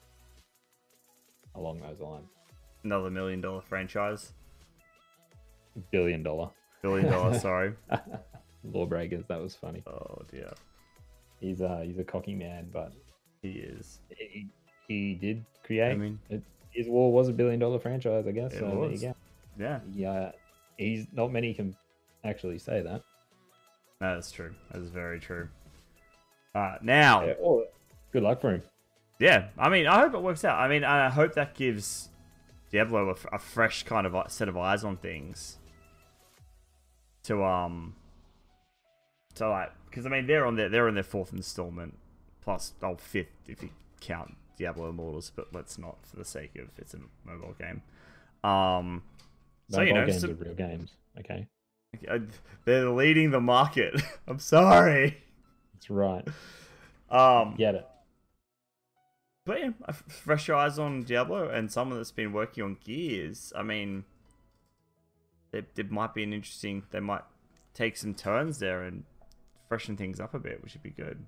[1.56, 2.28] Along those lines,
[2.84, 4.32] Another million dollar franchise.
[5.90, 6.50] billion dollar
[6.82, 7.74] Billion dollar, sorry.
[8.64, 9.24] lawbreakers.
[9.28, 9.82] That was funny.
[9.86, 10.52] Oh dear,
[11.40, 12.92] He's uh he's a cocky man, but
[13.42, 14.00] he is.
[14.10, 14.48] he,
[14.88, 15.92] he did create.
[15.92, 18.52] I mean, it, his war was a billion dollar franchise, I guess.
[18.52, 19.02] It so there you was.
[19.02, 19.14] go.
[19.58, 20.32] yeah, Yeah,
[20.76, 21.76] he's not many can
[22.24, 23.02] actually say that.
[24.00, 24.54] no, that's true.
[24.70, 25.48] That is very true.
[26.54, 27.64] Uh, now, Yeah, well,
[28.12, 28.62] good luck for him.
[29.18, 30.58] yeah, I mean, I hope it works out.
[30.58, 32.08] I mean, I hope that gives
[32.70, 35.58] Diablo a fresh kind of set of eyes on things.
[37.24, 37.94] To um,
[39.36, 41.96] to like, because I mean, they're on their they're on their fourth installment,
[42.42, 43.70] plus oh fifth if you
[44.00, 47.82] count Diablo Immortals, but let's not for the sake of it's a mobile game.
[48.48, 49.02] Um,
[49.70, 50.92] so Mobile you know, games so- are real games.
[51.18, 51.46] Okay,
[52.64, 54.00] They're leading the market.
[54.28, 55.18] I'm sorry.
[55.72, 56.26] that's right.
[57.10, 57.86] Um, Get it.
[59.46, 59.70] but yeah,
[60.08, 63.52] fresh eyes on Diablo and someone that's been working on Gears.
[63.56, 64.04] I mean,
[65.52, 66.82] it, there might be an interesting.
[66.90, 67.22] They might
[67.74, 69.04] take some turns there and
[69.68, 71.24] freshen things up a bit, which would be good.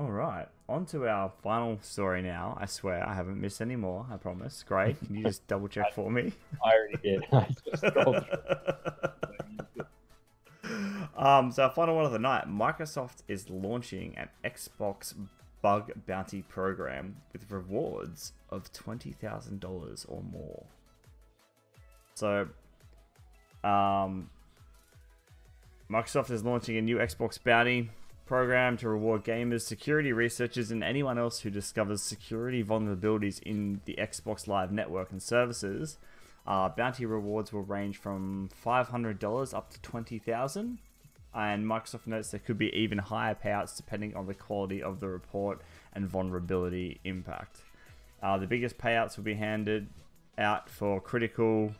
[0.00, 2.56] All right, on to our final story now.
[2.58, 4.06] I swear I haven't missed any more.
[4.10, 4.64] I promise.
[4.66, 4.98] Great.
[5.04, 6.32] Can you just double check for me?
[6.64, 7.22] I already did.
[7.30, 8.24] I just scrolled
[11.18, 15.12] um, so our final one of the night, Microsoft is launching an Xbox
[15.60, 20.64] bug bounty program with rewards of twenty thousand dollars or more.
[22.14, 22.48] So,
[23.62, 24.30] um,
[25.90, 27.90] Microsoft is launching a new Xbox bounty
[28.30, 33.96] program to reward gamers, security researchers, and anyone else who discovers security vulnerabilities in the
[33.98, 35.98] Xbox Live network and services.
[36.46, 40.78] Uh, bounty rewards will range from $500 up to $20,000,
[41.34, 45.08] and Microsoft notes there could be even higher payouts depending on the quality of the
[45.08, 45.60] report
[45.92, 47.62] and vulnerability impact.
[48.22, 49.88] Uh, the biggest payouts will be handed
[50.38, 51.72] out for critical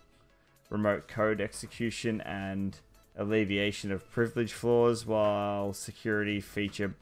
[0.68, 2.81] remote code execution and
[3.21, 6.95] alleviation of privilege flaws, while security feature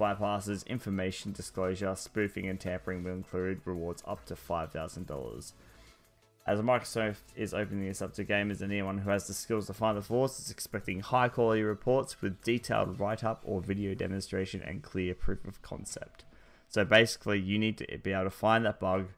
[0.00, 5.52] bypasses, information disclosure, spoofing, and tampering will include rewards up to $5,000.
[6.46, 9.74] As Microsoft is opening this up to gamers and anyone who has the skills to
[9.74, 14.62] find the flaws, is expecting high quality reports with detailed write up or video demonstration
[14.62, 16.24] and clear proof of concept.
[16.68, 19.08] So basically, you need to be able to find that bug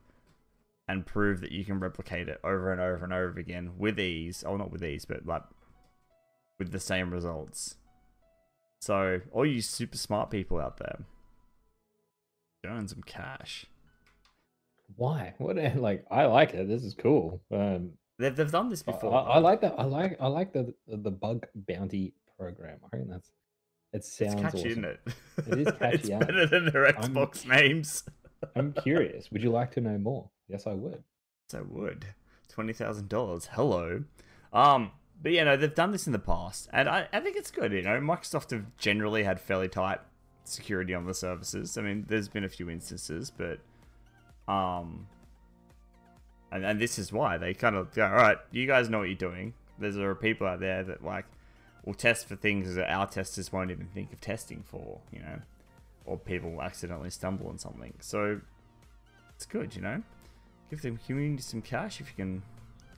[0.89, 4.43] and prove that you can replicate it over and over and over again with ease.
[4.47, 5.43] Oh, not with ease, but like
[6.59, 7.77] with the same results.
[8.81, 11.01] So, all you super smart people out there,
[12.67, 13.67] earn some cash.
[14.97, 15.35] Why?
[15.39, 15.57] What?
[15.77, 16.69] Like, I like it.
[16.69, 17.41] This is cool.
[17.53, 19.15] Um, They've, they've done this before.
[19.15, 19.77] I I like that.
[19.79, 20.17] I like.
[20.21, 22.79] I like the the bug bounty program.
[22.93, 23.29] I think that's.
[23.93, 24.71] It it's sounds catchy, awesome.
[24.71, 25.01] isn't it?
[25.47, 26.19] It is it's catchy, yeah.
[26.19, 28.03] better than their I'm- Xbox names.
[28.57, 29.31] I'm curious.
[29.31, 30.31] Would you like to know more?
[30.49, 31.05] Yes, I would.
[31.49, 32.07] So I would
[32.49, 33.49] twenty thousand dollars.
[33.53, 34.03] Hello,
[34.53, 34.91] um,
[35.23, 37.73] but you know they've done this in the past, and I, I think it's good.
[37.73, 40.01] You know, Microsoft have generally had fairly tight
[40.45, 41.77] security on the services.
[41.77, 43.59] I mean, there's been a few instances, but
[44.53, 45.07] um,
[46.51, 49.09] and and this is why they kind of go, all right, you guys know what
[49.09, 49.55] you're doing.
[49.79, 51.25] There's there are people out there that like
[51.85, 55.01] will test for things that our testers won't even think of testing for.
[55.12, 55.41] You know,
[56.05, 57.95] or people accidentally stumble on something.
[58.01, 58.41] So
[59.35, 60.03] it's good, you know.
[60.71, 62.43] Give the community some cash if you can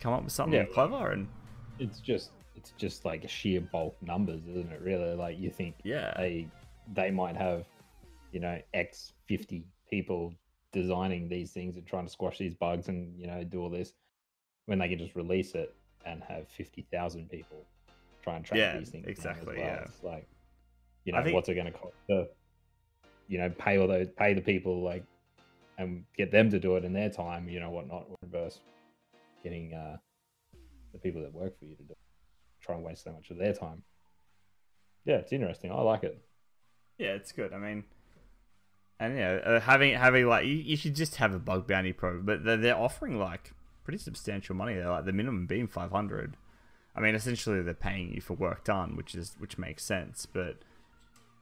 [0.01, 0.64] come up with something Yeah.
[0.64, 1.29] clever and
[1.81, 4.81] It's just it's just like sheer bulk numbers, isn't it?
[4.83, 6.47] Really, like you think yeah, they
[6.93, 7.64] they might have,
[8.33, 10.35] you know, X fifty people
[10.72, 13.95] designing these things and trying to squash these bugs and you know do all this,
[14.66, 15.74] when they can just release it
[16.05, 17.64] and have fifty thousand people
[18.22, 19.07] try and track Yeah, these things.
[19.09, 19.66] exactly, well.
[19.66, 19.85] yeah.
[19.87, 20.28] It's like,
[21.05, 22.26] you know, think- what's it going to cost to,
[23.28, 25.05] you know, pay all those pay the people like,
[25.78, 27.49] and get them to do it in their time.
[27.49, 28.07] You know, whatnot.
[28.22, 28.61] Reverse,
[29.43, 29.97] getting uh
[30.93, 31.95] the people that work for you to do,
[32.61, 33.82] try and waste so much of their time.
[35.05, 35.72] Yeah, it's interesting.
[35.72, 36.18] I like it.
[36.99, 37.53] Yeah, it's good.
[37.53, 37.84] I mean,
[38.99, 42.20] and yeah, uh, having having like you, you should just have a bug bounty pro,
[42.20, 44.74] but they're, they're offering like pretty substantial money.
[44.74, 46.36] They're like the minimum being five hundred.
[46.95, 50.26] I mean, essentially they're paying you for work done, which is which makes sense.
[50.26, 50.59] But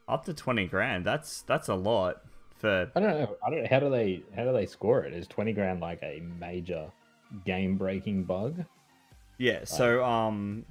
[0.06, 2.22] up to twenty grand, that's that's a lot
[2.56, 2.92] for.
[2.94, 3.36] I don't know.
[3.44, 3.62] I don't.
[3.62, 4.22] Know how do they?
[4.36, 5.12] How do they score it?
[5.12, 6.92] Is twenty grand like a major
[7.44, 8.64] game-breaking bug?
[9.38, 9.64] Yeah.
[9.64, 10.64] So um.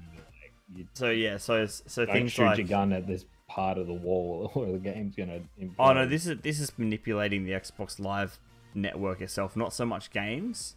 [0.94, 1.38] So yeah.
[1.38, 2.58] So so don't things shoot like.
[2.58, 5.40] your gun at this part of the wall, or the game's gonna.
[5.60, 5.74] Implode.
[5.78, 8.38] Oh no, this is this is manipulating the Xbox Live
[8.74, 10.76] network itself, not so much games.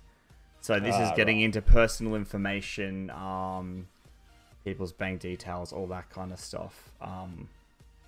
[0.62, 1.46] So this is Ah, getting right.
[1.46, 3.88] into personal information, um,
[4.64, 6.92] people's bank details, all that kind of stuff.
[7.02, 7.50] Um,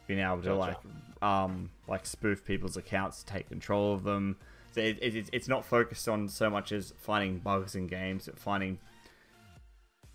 [0.06, 0.58] being able to Gotcha.
[0.58, 0.78] like
[1.24, 4.38] um, like spoof people's accounts, take control of them.
[4.72, 8.38] So it, it, it's not focused on so much as finding bugs in games, but
[8.40, 8.78] finding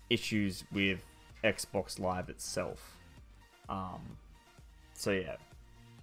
[0.09, 1.05] issues with
[1.43, 2.97] Xbox Live itself.
[3.67, 4.17] Um,
[4.93, 5.35] so yeah,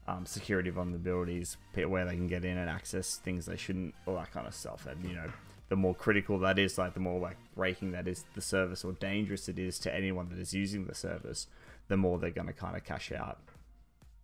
[0.09, 4.33] um, security vulnerabilities, where they can get in and access things they shouldn't, all that
[4.33, 4.87] kind of stuff.
[4.87, 5.31] And you know,
[5.69, 8.93] the more critical that is, like the more like breaking that is the service or
[8.93, 11.49] dangerous it is to anyone that is using the service,
[11.89, 13.39] the more they're going to kind of cash out.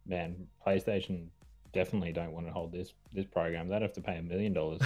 [0.07, 1.29] man, PlayStation
[1.73, 3.69] definitely don't want to hold this this program.
[3.69, 4.83] They'd have to pay a million dollars.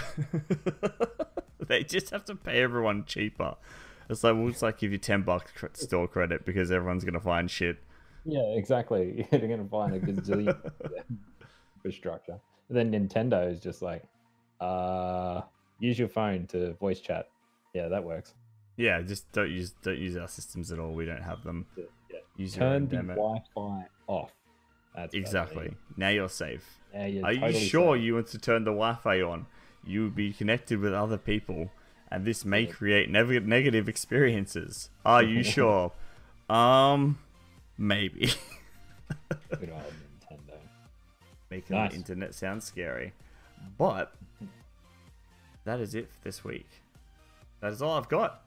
[1.61, 3.57] they just have to pay everyone cheaper.
[4.09, 7.51] It's like we'll just like give you ten bucks store credit because everyone's gonna find
[7.51, 7.79] shit.
[8.25, 9.27] Yeah, exactly.
[9.31, 10.57] They're gonna find a gazillion
[11.77, 12.39] infrastructure.
[12.69, 14.03] And then Nintendo is just like,
[14.61, 15.43] uh,
[15.79, 17.29] use your phone to voice chat.
[17.75, 18.35] Yeah, that works.
[18.77, 20.93] Yeah, just don't use don't use our systems at all.
[20.93, 21.67] We don't have them.
[21.77, 21.85] Yeah.
[22.37, 22.97] Use Turn the.
[23.03, 24.33] Wi-Fi off.
[24.95, 25.75] That's Exactly.
[25.97, 26.65] Now you're safe.
[26.93, 28.05] Yeah, you're Are you sure safe.
[28.05, 29.47] you want to turn the Wi-Fi on?
[29.85, 31.71] You will be connected with other people,
[32.11, 34.91] and this may create neg- negative experiences.
[35.05, 35.93] Are you sure?
[36.49, 37.19] Um,
[37.79, 38.33] maybe.
[39.59, 39.83] Good old
[40.31, 40.55] Nintendo.
[41.51, 41.91] Making Nice.
[41.91, 43.13] the internet sound scary,
[43.79, 44.15] but
[45.65, 46.67] that is it for this week.
[47.61, 48.43] That is all I've got.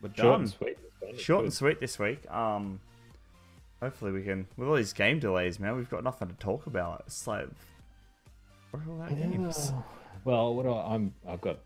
[0.00, 0.40] We're Short done.
[0.42, 0.78] and sweet.
[1.12, 2.28] this Short and sweet this week.
[2.30, 2.80] Um,
[3.80, 4.46] hopefully we can.
[4.56, 7.04] With all these game delays, man, we've got nothing to talk about.
[7.06, 7.48] It's like,
[8.70, 9.72] where are all our games?
[10.24, 11.58] Well, what do I, I'm I've got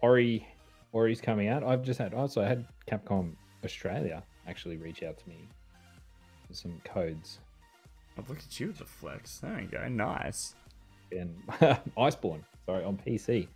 [0.00, 0.46] Ori
[0.92, 1.62] Ori's coming out.
[1.62, 3.32] I've just had also I had Capcom
[3.64, 5.48] Australia actually reach out to me
[6.48, 7.38] with some codes
[8.18, 9.38] Oh, look at you with the flex.
[9.40, 9.86] There you go.
[9.88, 10.54] Nice.
[11.12, 11.36] and
[11.98, 13.46] Iceborne, sorry, on PC.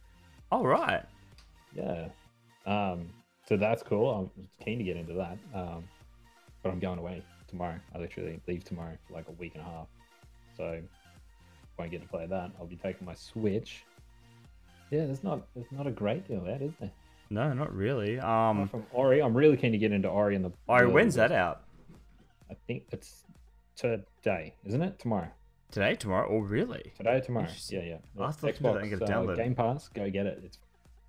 [0.52, 1.02] All right.
[1.74, 2.08] Yeah.
[2.66, 3.08] Um
[3.48, 4.10] so that's cool.
[4.10, 5.38] I'm keen to get into that.
[5.54, 5.84] Um
[6.62, 7.76] but I'm going away tomorrow.
[7.94, 9.86] I literally leave tomorrow for like a week and a half.
[10.56, 10.80] So
[11.78, 12.50] won't get to play that.
[12.58, 13.84] I'll be taking my Switch.
[14.90, 16.90] Yeah, there's not there's not a great deal there, is there?
[17.30, 18.16] No, not really.
[18.16, 20.50] Apart Um, from Ori, I'm really keen to get into Ori and the.
[20.66, 21.62] Ori, the- when's that out?
[22.50, 23.24] I think it's
[23.76, 24.98] today, isn't it?
[24.98, 25.28] Tomorrow.
[25.70, 26.26] Today, tomorrow?
[26.28, 26.92] Oh, really?
[26.96, 27.46] Today, or tomorrow.
[27.68, 27.96] Yeah, yeah.
[28.18, 29.36] I thought you were get it uh.
[29.36, 30.40] Game Pass, go get it.
[30.44, 30.58] It's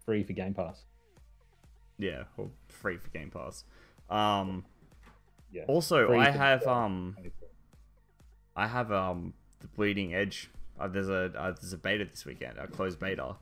[0.06, 0.84] free for Game Pass.
[1.98, 3.64] Yeah, well, free for Game Pass.
[4.12, 4.64] Um,
[5.52, 5.64] Yeah.
[5.68, 7.18] also, free I have um,
[8.56, 10.52] I have um, the Bleeding Edge.
[10.80, 13.36] Uh, there's a uh, there's a beta this weekend, a closed beta,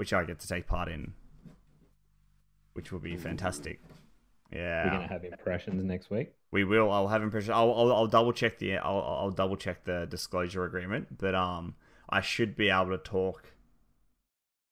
[0.00, 1.12] which I get to take part in,
[2.72, 3.80] which will be fantastic.
[4.50, 6.32] Yeah, We're gonna have impressions next week.
[6.50, 6.90] We will.
[6.90, 7.50] I'll have impressions.
[7.50, 8.78] I'll, I'll, I'll double check the.
[8.78, 11.18] I'll, I'll double check the disclosure agreement.
[11.18, 11.74] But um,
[12.08, 13.52] I should be able to talk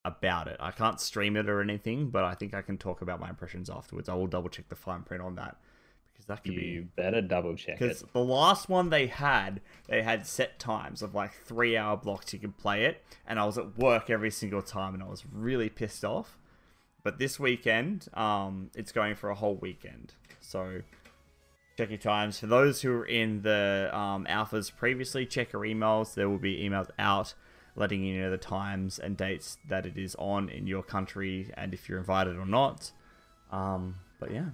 [0.03, 0.57] about it.
[0.61, 3.69] I can't stream it or anything, but I think I can talk about my impressions
[3.69, 4.09] afterwards.
[4.09, 5.59] I will double check the fine print on that
[6.19, 6.89] because that could You be.
[6.97, 11.33] better double check Because the last one they had, they had set times of like
[11.33, 14.95] three hour blocks you could play it, and I was at work every single time,
[14.95, 16.37] and I was really pissed off.
[17.05, 20.83] But this weekend, um, it's going for a whole weekend, so
[21.77, 22.41] check your times.
[22.41, 26.15] For those who are in the um, alphas previously, check your emails.
[26.15, 27.35] There will be emails out
[27.77, 31.73] letting you know the times and dates that it is on in your country, and
[31.73, 32.91] if you're invited or not.
[33.53, 34.49] Um, but yeah,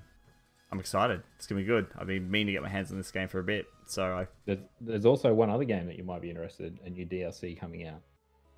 [0.72, 1.22] I'm excited.
[1.36, 1.86] It's gonna be good.
[1.96, 4.26] I've been meaning to get my hands on this game for a bit, so I.
[4.46, 7.58] There's, there's also one other game that you might be interested in, a new DLC
[7.58, 8.00] coming out.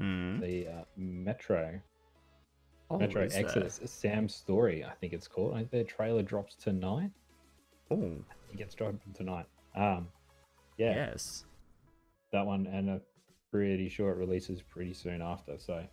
[0.01, 0.41] Mm.
[0.41, 1.81] The uh, Metro
[2.89, 3.23] Oh, Metro?
[3.23, 5.55] Exodus, Sam's Story, I think it's called.
[5.55, 7.11] I think their trailer drops tonight.
[7.91, 8.13] Oh,
[8.53, 9.47] It gets dropped tonight.
[9.75, 10.09] Um,
[10.79, 11.45] yeah, yes.
[12.33, 13.01] that one, and I'm
[13.51, 15.59] pretty sure it releases pretty soon after.
[15.59, 15.85] So,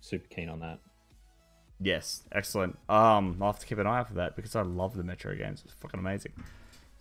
[0.00, 0.80] super keen on that.
[1.82, 2.78] Yes, excellent.
[2.88, 5.34] Um, I'll have to keep an eye out for that because I love the Metro
[5.34, 5.62] games.
[5.64, 6.32] It's fucking amazing.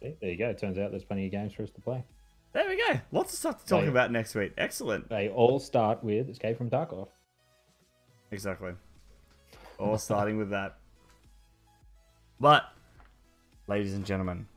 [0.01, 0.53] See, there you go.
[0.53, 2.03] Turns out there's plenty of games for us to play.
[2.53, 2.99] There we go.
[3.11, 3.89] Lots of stuff to talk Right.
[3.89, 4.53] about next week.
[4.57, 5.09] Excellent.
[5.09, 7.09] They all start with Escape from Tarkov.
[8.31, 8.71] Exactly.
[9.77, 10.77] All starting with that.
[12.39, 12.63] But,
[13.67, 14.47] ladies and gentlemen,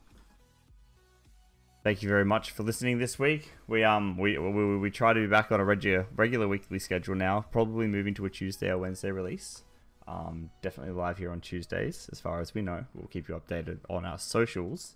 [1.83, 3.51] thank you very much for listening this week.
[3.67, 7.15] We um we we, we try to be back on a regular regular weekly schedule
[7.15, 7.41] now.
[7.51, 9.63] Probably moving to a Tuesday or Wednesday release.
[10.07, 12.85] Um, definitely live here on Tuesdays, as far as we know.
[12.93, 14.95] We'll keep you updated on our socials.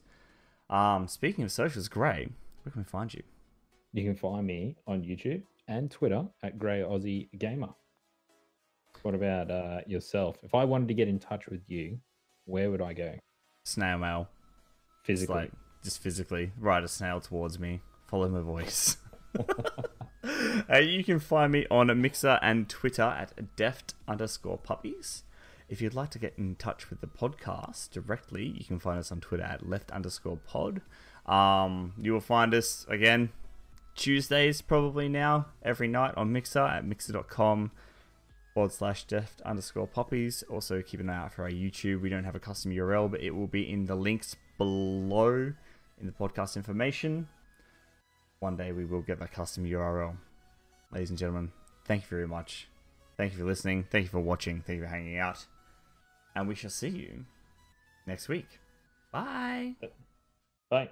[0.70, 2.30] Um, speaking of socials, Gray,
[2.64, 3.24] where can we find you?
[3.94, 7.70] You can find me on YouTube and Twitter at Grey Aussie Gamer.
[9.02, 10.38] What about uh, yourself?
[10.44, 12.00] If I wanted to get in touch with you,
[12.46, 13.14] where would I go
[13.64, 14.30] Snail mail.
[15.06, 15.36] Just physically?
[15.36, 15.52] like
[15.84, 18.98] just physically ride a snail towards me follow my voice
[20.72, 25.24] uh, you can find me on mixer and twitter at deft underscore puppies
[25.70, 29.12] if you'd like to get in touch with the podcast directly you can find us
[29.12, 30.82] on twitter at left underscore pod
[31.26, 33.30] um, you will find us again
[33.96, 37.72] tuesdays probably now every night on mixer at mixer.com
[38.58, 40.44] forward slash deft underscore puppies.
[40.50, 42.02] Also, keep an eye out for our YouTube.
[42.02, 45.54] We don't have a custom URL, but it will be in the links below
[46.00, 47.28] in the podcast information.
[48.40, 50.16] One day we will get that custom URL.
[50.92, 51.52] Ladies and gentlemen,
[51.86, 52.68] thank you very much.
[53.18, 53.86] Thank you for listening.
[53.90, 54.62] Thank you for watching.
[54.62, 55.46] Thank you for hanging out.
[56.36, 57.26] And we shall see you
[58.06, 58.48] next week.
[59.12, 59.76] Bye.
[60.70, 60.90] Bye.